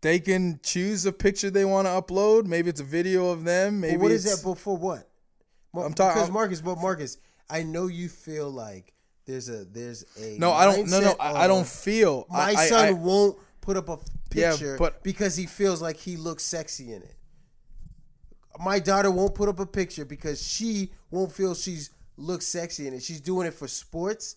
[0.00, 2.44] they can choose a picture they want to upload?
[2.44, 3.80] Maybe it's a video of them.
[3.80, 5.08] Maybe But what is that for what?
[5.74, 7.16] I'm talking- because Marcus, but Marcus,
[7.50, 8.92] I know you feel like
[9.26, 10.88] there's a there's a No, I don't.
[10.90, 12.26] No, no, I, I don't feel.
[12.30, 13.98] My I, son I- won't put up a
[14.32, 17.14] Yeah, picture but- because he feels like he looks sexy in it.
[18.58, 22.94] My daughter won't put up a picture because she won't feel she's looks sexy in
[22.94, 23.02] it.
[23.02, 24.36] She's doing it for sports.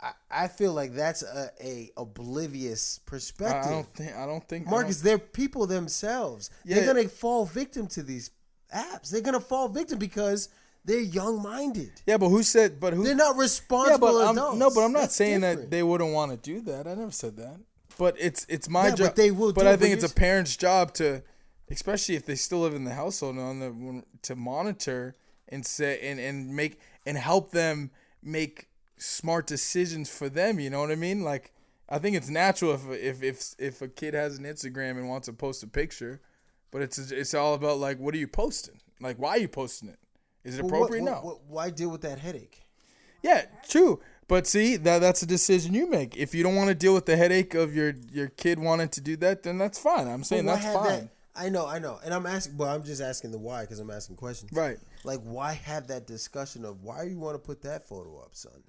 [0.00, 3.72] I, I feel like that's a, a oblivious perspective.
[3.72, 4.14] I don't think.
[4.14, 4.66] I don't think.
[4.68, 6.50] Marcus, don't- they're people themselves.
[6.64, 6.76] Yeah.
[6.76, 8.30] They're gonna fall victim to these
[8.74, 9.10] apps.
[9.10, 10.48] They're gonna fall victim because
[10.88, 11.92] they're young minded.
[12.06, 12.80] Yeah, but who said?
[12.80, 13.04] But who?
[13.04, 14.58] They're not yeah, responsible but I'm, adults.
[14.58, 16.86] no, but I'm not That's saying that they wouldn't want to do that.
[16.86, 17.56] I never said that.
[17.98, 19.06] But it's it's my Yeah, job.
[19.08, 21.22] but they will But I think but it's a parent's job to,
[21.70, 25.14] especially if they still live in the household, on the to monitor
[25.48, 27.90] and say and and make and help them
[28.22, 30.58] make smart decisions for them.
[30.60, 31.22] You know what I mean?
[31.22, 31.52] Like
[31.88, 35.26] I think it's natural if if if if a kid has an Instagram and wants
[35.26, 36.20] to post a picture,
[36.70, 38.80] but it's it's all about like what are you posting?
[39.00, 39.98] Like why are you posting it?
[40.48, 41.02] Is it But what- appropriate?
[41.04, 41.20] what- no.
[41.28, 42.62] what- why deal with that headache?
[43.22, 44.00] Yeah, true.
[44.28, 46.16] But see, that that's a decision you make.
[46.16, 49.00] If you don't want to deal with the headache of your your kid wanting to
[49.00, 50.06] do that, then that's fine.
[50.06, 50.84] I'm saying that's fine.
[51.04, 53.78] that- I know, I know, and I'm asking, but I'm just asking the why because
[53.78, 54.50] I'm asking questions.
[54.52, 54.76] Right.
[55.04, 58.60] Like, why have that discussion of why you want to put that photo up, son?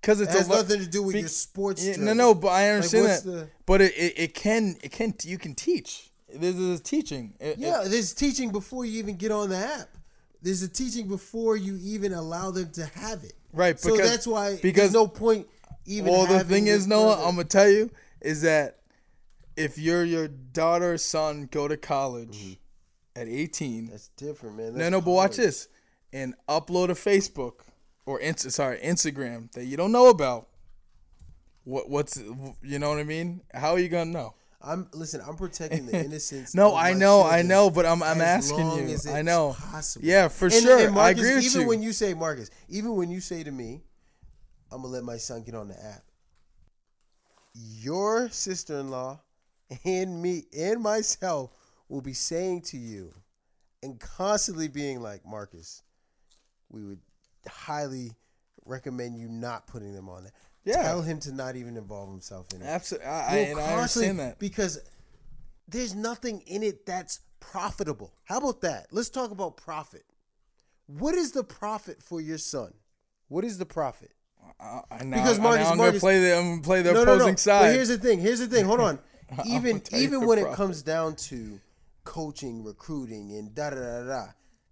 [0.00, 1.84] because It it's has a nothing to do with be- your sports.
[1.84, 3.30] Yeah, no, no, but I understand what's that.
[3.30, 6.10] the- But it, it, it can it can you can teach.
[6.32, 7.34] There's, there's teaching.
[7.40, 9.88] It- it- Yeah, there's teaching before you even get on the app.
[10.42, 13.34] There's a teaching before you even allow them to have it.
[13.52, 15.48] Right, So that's why because- there's no point
[15.86, 16.10] even.
[16.12, 17.16] well, the thing is, Noah.
[17.26, 18.78] I'm gonna tell you is that
[19.56, 23.20] if you're your daughter or son go to college Mm-hmm.
[23.20, 24.72] at 18, that's different, man.
[24.72, 25.68] no, That's no, but watch this
[26.12, 27.60] and upload a Facebook
[28.06, 30.48] or Insta, sorry, Instagram that you don't know about.
[31.64, 32.16] What what's
[32.62, 33.42] you know what I mean?
[33.52, 34.34] How are you gonna know?
[34.62, 35.22] I'm listen.
[35.26, 36.54] I'm protecting the innocence.
[36.54, 38.96] No, I know, I know, but I'm I'm asking you.
[39.10, 39.56] I know.
[39.58, 40.04] possible.
[40.04, 40.86] Yeah, for And- sure.
[40.88, 41.66] and I agree with even you.
[41.68, 43.82] when you say Marcus, even when you say to me,
[44.70, 46.02] "I'm gonna let my son get on the app,"
[47.54, 49.20] your sister-in-law
[49.84, 51.50] and me and myself
[51.88, 53.12] will be saying to you,
[53.82, 55.82] and constantly being like, "Marcus,
[56.68, 57.00] we would
[57.48, 58.12] highly
[58.66, 60.32] recommend you not putting them on that.
[60.64, 60.82] Yeah.
[60.82, 63.72] Tell him to not even involve himself in it." Absolutely, I, I, We'll and I
[63.74, 64.38] understand that.
[64.38, 64.80] because
[65.68, 68.12] there's nothing in it that's profitable.
[68.24, 68.88] How about that?
[68.90, 70.04] Let's talk about profit.
[70.86, 72.74] What is the profit for your son?
[73.28, 74.10] What is the profit?
[74.60, 77.04] I, I, now, Because Marcus- I'm Marcus- gonna play the I'm gonna play the no,
[77.04, 77.36] no, opposing no.
[77.36, 77.60] side.
[77.62, 78.18] But here's the thing.
[78.20, 78.64] Here's the thing.
[78.64, 78.98] Hold on.
[79.46, 81.60] even even when it comes down to
[82.04, 84.26] coaching, recruiting, and da da da da,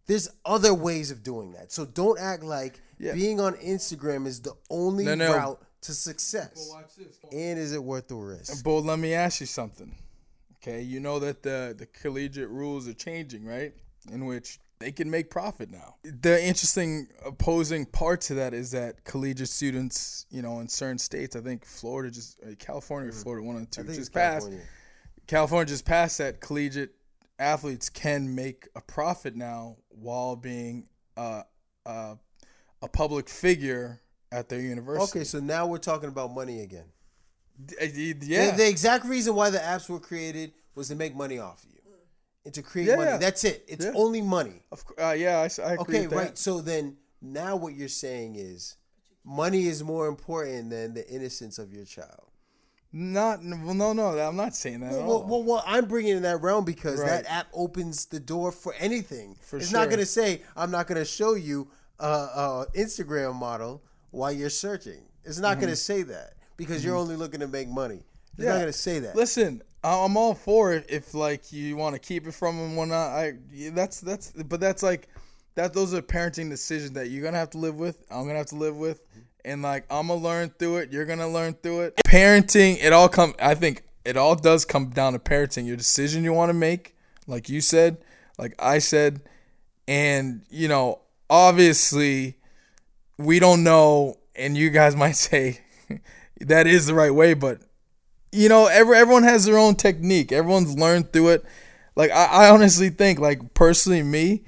[0.07, 1.71] there's other ways of doing that.
[1.71, 3.15] So don't act like Yeah.
[3.15, 5.37] being on Instagram is the only No, no.
[5.37, 6.73] route to success.
[7.33, 8.65] And is it worth the risk?
[8.65, 9.95] But let me ask you something.
[10.57, 13.73] Okay, you know that the the collegiate rules are changing, right?
[14.13, 15.97] In which they can make profit now.
[16.03, 21.37] The interesting opposing part to that is that collegiate students, you know, in certain states,
[21.37, 24.01] I think Florida just uh, California or Florida, one of the two, I think just
[24.01, 24.47] it's passed.
[24.47, 24.67] California.
[25.27, 26.95] California just passed that collegiate
[27.39, 31.43] athletes can make a profit now while being uh,
[31.87, 32.15] uh,
[32.83, 34.01] a public figure
[34.33, 35.19] at their university.
[35.21, 36.85] Okay, so now we're talking about money again.
[37.65, 37.87] D- uh,
[38.23, 38.51] yeah.
[38.53, 41.71] The, the exact reason why the apps were created was to make money off of
[41.73, 41.81] you
[42.45, 43.19] and to create Yeah, money.
[43.19, 43.65] That's it.
[43.67, 43.93] It's Yeah.
[43.95, 44.63] only money.
[44.71, 44.99] of course.
[45.01, 46.17] uh, yeah, I, agree Okay, with that.
[46.17, 46.39] right.
[46.39, 48.77] So then now what you're saying is
[49.25, 52.25] money is more important than the innocence of your child.
[52.91, 54.19] Not well, no, no.
[54.19, 54.93] I'm not saying that.
[54.93, 55.27] at Well, all.
[55.27, 57.09] well, well, I'm bringing in that realm because Right.
[57.23, 59.37] that app opens the door for anything.
[59.43, 59.81] For it's sure.
[59.81, 61.69] not going to say I'm not going to show you
[61.99, 65.03] a, a Instagram model while you're searching.
[65.25, 68.03] It's not going to say that because you're only looking to make money.
[68.33, 68.53] It's not Mm-hmm.
[68.61, 69.17] Going to say that.
[69.17, 72.77] Listen, I- I'm all for it if like you want to keep it from them,
[72.77, 73.11] whatnot.
[73.11, 73.35] I
[73.73, 75.09] that's that's but that's like
[75.57, 75.73] that.
[75.75, 78.05] Those are parenting decisions that you're gonna have to live with.
[78.11, 79.03] I'm gonna have to live with,
[79.45, 80.93] and like I'm gonna learn through it.
[80.93, 81.97] You're gonna learn through it.
[82.07, 83.35] Parenting, it all come.
[83.41, 85.67] I think it all does come down to parenting.
[85.67, 86.97] Your decision you want to make,
[87.27, 87.99] like you said,
[88.39, 89.21] like I said,
[89.87, 91.01] and you know,
[91.31, 92.37] obviously,
[93.19, 95.61] we don't know, and you guys might say
[96.41, 97.61] that is the right way, but
[98.31, 100.33] you know, every, everyone has their own technique.
[100.33, 101.45] Everyone's learned through it.
[101.97, 104.45] Like I, I honestly think, like personally, me,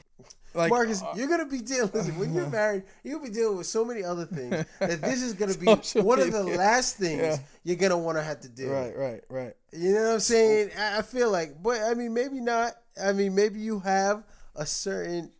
[0.54, 1.90] like Marcus, you're gonna be dealing.
[1.94, 5.32] Listen, when you're married, you'll be dealing with so many other things that this is
[5.32, 5.66] gonna be
[6.00, 7.38] one of the last things Yeah.
[7.64, 8.68] you're gonna want to have to do.
[8.70, 9.54] right, right, right.
[9.72, 10.70] You know what I'm saying?
[10.78, 12.74] I I feel like, but I mean, maybe not.
[13.02, 15.32] I mean, maybe you have a certain,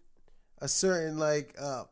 [0.60, 1.84] a certain like uh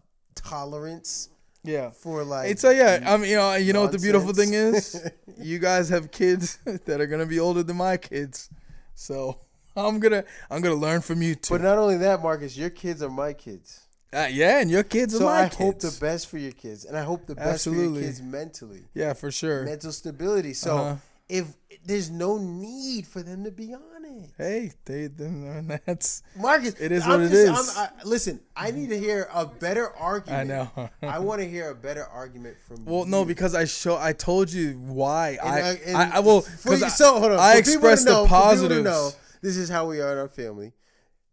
[0.43, 1.29] tolerance
[1.65, 1.91] Yeah.
[1.91, 2.51] for like.
[2.51, 3.05] It's a yeah.
[3.07, 5.09] I mean, you know, you know what the beautiful thing is?
[5.39, 8.49] you guys have kids that are gonna be older than my kids,
[8.95, 9.39] so
[9.77, 11.55] I'm gonna I'm gonna learn from you too.
[11.55, 13.81] But not only that, Marcus, your kids are my kids.
[14.11, 15.57] Uh, yeah, and your kids are So my I kids.
[15.57, 18.85] hope the best for your kids, and I hope the best for your kids mentally,
[18.95, 19.65] yeah, for sure.
[19.65, 20.55] mental stability.
[20.55, 20.97] So Uh-huh.
[21.29, 21.47] If
[21.85, 26.93] there's no need for them to be on it, Hey, they, they that's Marcus, It
[26.93, 27.35] is I'm what it just-
[27.71, 27.77] is.
[27.77, 30.41] I'm- I, listen, I need to hear a better argument.
[30.41, 30.91] I know.
[31.03, 33.11] I want to hear a better argument from Well, you.
[33.11, 36.41] no, because I show I told you why I And, uh, and I, I will
[36.43, 37.39] for because you- I, so hold on.
[37.39, 38.85] I For people to expressed know- the positives.
[38.85, 39.11] know,
[39.43, 40.73] this is how we are in our family.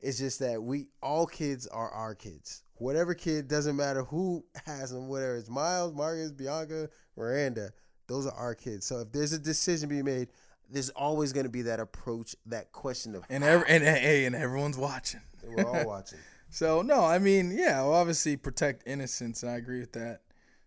[0.02, 2.62] It's just that we all kids are our kids.
[2.76, 5.08] Whatever kid doesn't matter who has them.
[5.08, 7.72] Whether it's Miles, Marcus, Bianca, Miranda,
[8.08, 8.86] those are our kids.
[8.86, 10.30] So if there's a decision to be made,
[10.70, 14.36] there's always going to be that approach, that question of and every, and hey, and
[14.36, 15.22] everyone's watching.
[15.44, 16.20] we're all watching.
[16.50, 20.22] So no, I mean, yeah, well, obviously protect innocence, and I agree with that.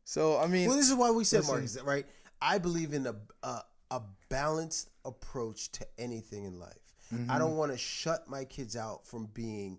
[0.04, 2.06] So I mean, Well, this is why we said, Marcus, right?
[2.40, 6.76] I believe in a, a a balanced approach to anything in life.
[7.12, 7.30] Mm-hmm.
[7.30, 9.78] I don't want to shut my kids out from being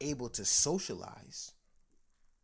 [0.00, 1.54] able to socialize,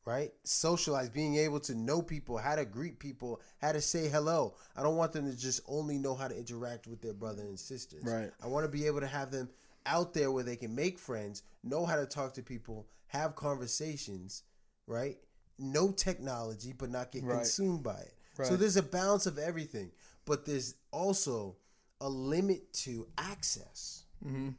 [0.05, 0.33] right?
[0.45, 4.55] Socialize, being able to know people, how to greet people, how to say hello.
[4.77, 7.59] I don't want them to just only know how to interact with their brother and
[7.59, 8.05] sisters.
[8.05, 8.31] Right.
[8.43, 9.49] I want to be able to have them
[9.87, 14.43] out there where they can make friends, know how to talk to people, have conversations,
[14.87, 15.19] right?
[15.59, 17.37] No technology, but not get Right.
[17.37, 18.15] consumed by it.
[18.37, 18.49] Right.
[18.49, 19.93] So there's a balance of everything,
[20.25, 21.57] but there's also
[22.01, 24.05] a limit to access.
[24.25, 24.51] Mm-hmm.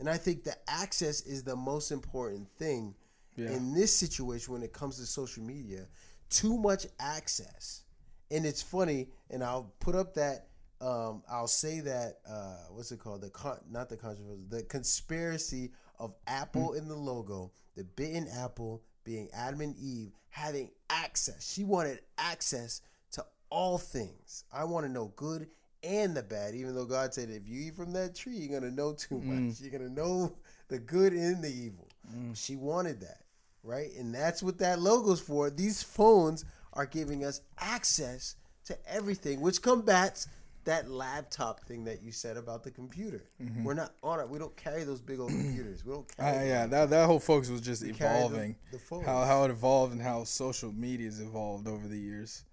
[0.00, 2.94] And I think the access is the most important thing
[3.36, 3.50] Yeah.
[3.50, 5.86] in this situation when it comes to social media.
[6.28, 7.84] Too much access.
[8.30, 10.46] And it's funny, and I'll put up that
[10.80, 13.20] um, I'll say that uh, what's it called?
[13.20, 18.82] The con- not the controversy, the conspiracy of Apple in the logo, the bitten apple
[19.04, 21.52] being Adam and Eve having access.
[21.52, 22.80] She wanted access
[23.12, 24.44] to all things.
[24.52, 25.48] I want to know good
[25.82, 28.72] and the bad, even though God said if you eat from that tree, you're gonna
[28.72, 29.60] know too much.
[29.60, 30.34] You're gonna know
[30.68, 31.88] the good and the evil.
[32.34, 33.22] She wanted that,
[33.62, 33.90] right?
[33.98, 35.50] And that's what that logo's for.
[35.50, 38.36] These phones are giving us access
[38.66, 40.28] to everything, which combats
[40.64, 43.24] that laptop thing that you said about the computer.
[43.64, 44.28] We're not on it.
[44.28, 45.84] We don't carry those big old computers.
[45.84, 46.48] We don't Uh, carry.
[46.48, 48.56] yeah, that that whole focus was just We the- evolving.
[48.70, 49.06] the phones.
[49.06, 52.44] how how it evolved and how social media's evolved over the years.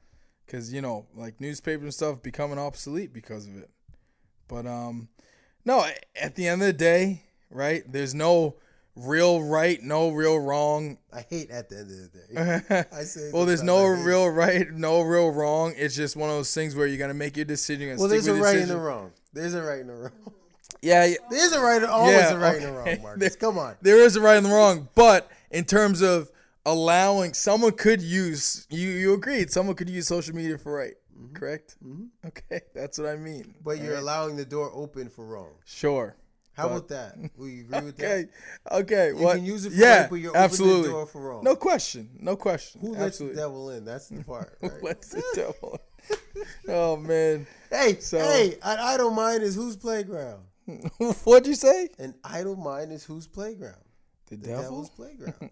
[0.48, 3.70] Cause you know, like newspaper and stuff becoming obsolete because of it.
[4.48, 5.10] But um,
[5.66, 5.86] no,
[6.16, 7.84] at the end of the day, right?
[7.92, 8.56] There's no
[8.98, 10.98] real right, no real wrong.
[11.14, 12.86] I hate at the end of the day.
[12.92, 13.30] I say.
[13.32, 14.06] well, there's no I hate it.
[14.06, 15.74] real right, no real wrong.
[15.78, 17.88] It's just one of those things where you gotta make your decision.
[17.90, 19.12] Well, stick there's a right and a wrong.
[19.34, 20.12] There's a right and a wrong.
[20.82, 23.36] Yeah, yeah, There's a right, always Yeah, a right and a wrong, Marcus.
[23.38, 23.76] Come on.
[23.82, 26.30] There is a right and the wrong, but in terms of
[26.68, 31.34] allowing someone could use you you agreed someone could use social media for right mm-hmm.
[31.34, 32.04] correct mm-hmm.
[32.28, 34.04] okay that's what i mean But you're Alright.
[34.04, 35.52] allowing the door open for wrong.
[35.64, 36.18] sure
[36.58, 37.16] How about that?
[37.38, 38.26] Will you agree with okay
[38.66, 38.74] that?
[38.74, 39.08] okay Okay.
[39.20, 41.44] You what can use it for yeah right, but you're opening the door for wrong.
[41.44, 43.86] no question no question Who lets absolutely the devil in?
[43.86, 44.58] That's the part.
[44.62, 44.84] Right?
[44.84, 45.80] Let's the devil
[46.68, 50.44] oh man hey, So- hey, an idle mind is whose playground?
[51.24, 53.84] what'd you say An idle mind is whose playground?
[54.30, 55.52] the, The devil devil's playground.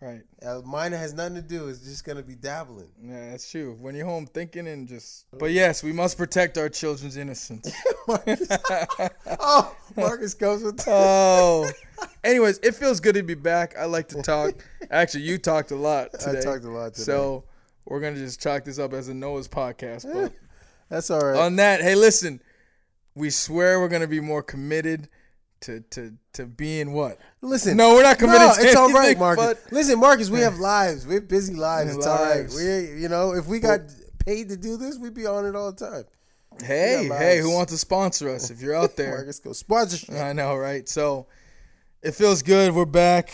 [0.00, 2.88] Right uh, mind that has nothing to do is just gonna be dabbling.
[3.02, 6.68] yeah that's true when you're home thinking and just but yes we must protect our
[6.68, 7.72] children's innocence
[9.40, 11.68] oh, Marcus comes with Oh.
[12.24, 13.74] Anyways, it feels good to be back.
[13.78, 14.54] I like to talk.
[14.90, 16.40] Actually, you talked a lot I today.
[16.40, 17.04] talked a lot today.
[17.04, 17.44] So
[17.84, 20.10] we're gonna just chalk this up as a Noah's podcast.
[20.12, 20.32] But
[20.88, 21.38] That's all right.
[21.38, 22.40] on that, hey, listen,
[23.14, 25.08] we swear we're gonna be more committed
[25.62, 27.18] to to to being what?
[27.40, 28.40] Listen, No, we're not committed.
[28.40, 29.44] No, to it's all right, Marcus.
[29.44, 31.06] but- Listen, Marcus, we have lives.
[31.06, 31.96] We have busy lives.
[31.96, 32.48] It's all right.
[32.54, 33.80] We, you know, if we got
[34.24, 36.04] paid to do this, we'd be on it all the time.
[36.62, 38.50] Hey, hey, who wants to sponsor us?
[38.50, 40.14] If you're out there, Marcus, go sponsorship.
[40.14, 40.88] I know, right?
[40.88, 41.26] So
[42.02, 42.74] it feels good.
[42.74, 43.32] We're back.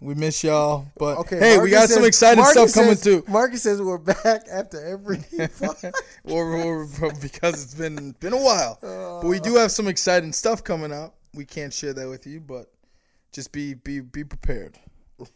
[0.00, 1.38] We miss y'all, but Okay.
[1.38, 3.24] hey, we Marcus got some exciting Marcus stuff coming says- too.
[3.26, 5.18] Marcus says we're back after every.
[6.24, 6.86] or, or
[7.22, 8.78] because it's been been a while.
[8.82, 11.14] But we do uh, have some exciting stuff coming up.
[11.34, 12.66] We can't share that with you, but
[13.32, 14.78] just be be be prepared.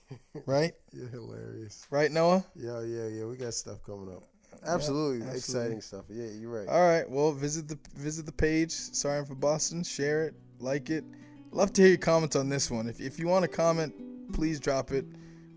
[0.47, 0.73] Right?
[0.93, 1.87] You're hilarious.
[1.91, 2.45] Right, Noah?
[2.55, 3.25] Yeah, yeah, yeah.
[3.25, 4.23] We got stuff coming up.
[4.67, 5.37] Absolutely, absolutely.
[5.37, 6.05] exciting stuff.
[6.09, 6.69] Yeah, you're right.
[6.69, 7.09] All right.
[7.09, 8.71] Well, visit the visit the page.
[8.71, 9.83] Sorry I'm for Boston.
[9.83, 11.05] Share it, like it.
[11.51, 12.89] Love to hear your comments on this one.
[12.89, 13.95] If if you want to comment,
[14.33, 15.05] please drop it.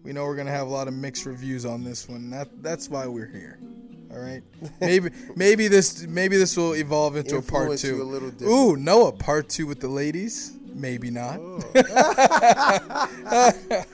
[0.03, 2.29] We know we're gonna have a lot of mixed reviews on this one.
[2.29, 3.59] That that's why we're here.
[4.14, 4.43] All right.
[4.80, 8.01] Maybe maybe this maybe this will evolve into a part Influence you two.
[8.01, 8.32] a little.
[8.43, 10.51] Ooh, Noah, part two with the ladies.
[10.74, 11.39] Maybe not.
[11.39, 11.59] Oh.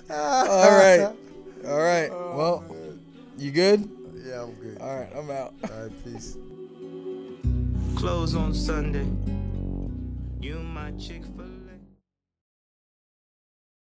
[0.10, 1.12] All right.
[1.68, 2.10] All right.
[2.12, 2.64] Oh, well,
[3.38, 3.90] you good?
[4.26, 4.78] Yeah, I'm good.
[4.80, 5.10] All right.
[5.16, 5.54] I'm out.
[5.64, 6.38] All right, peace.
[7.96, 9.06] Close on Sunday.
[10.40, 11.37] You my Chick fil A.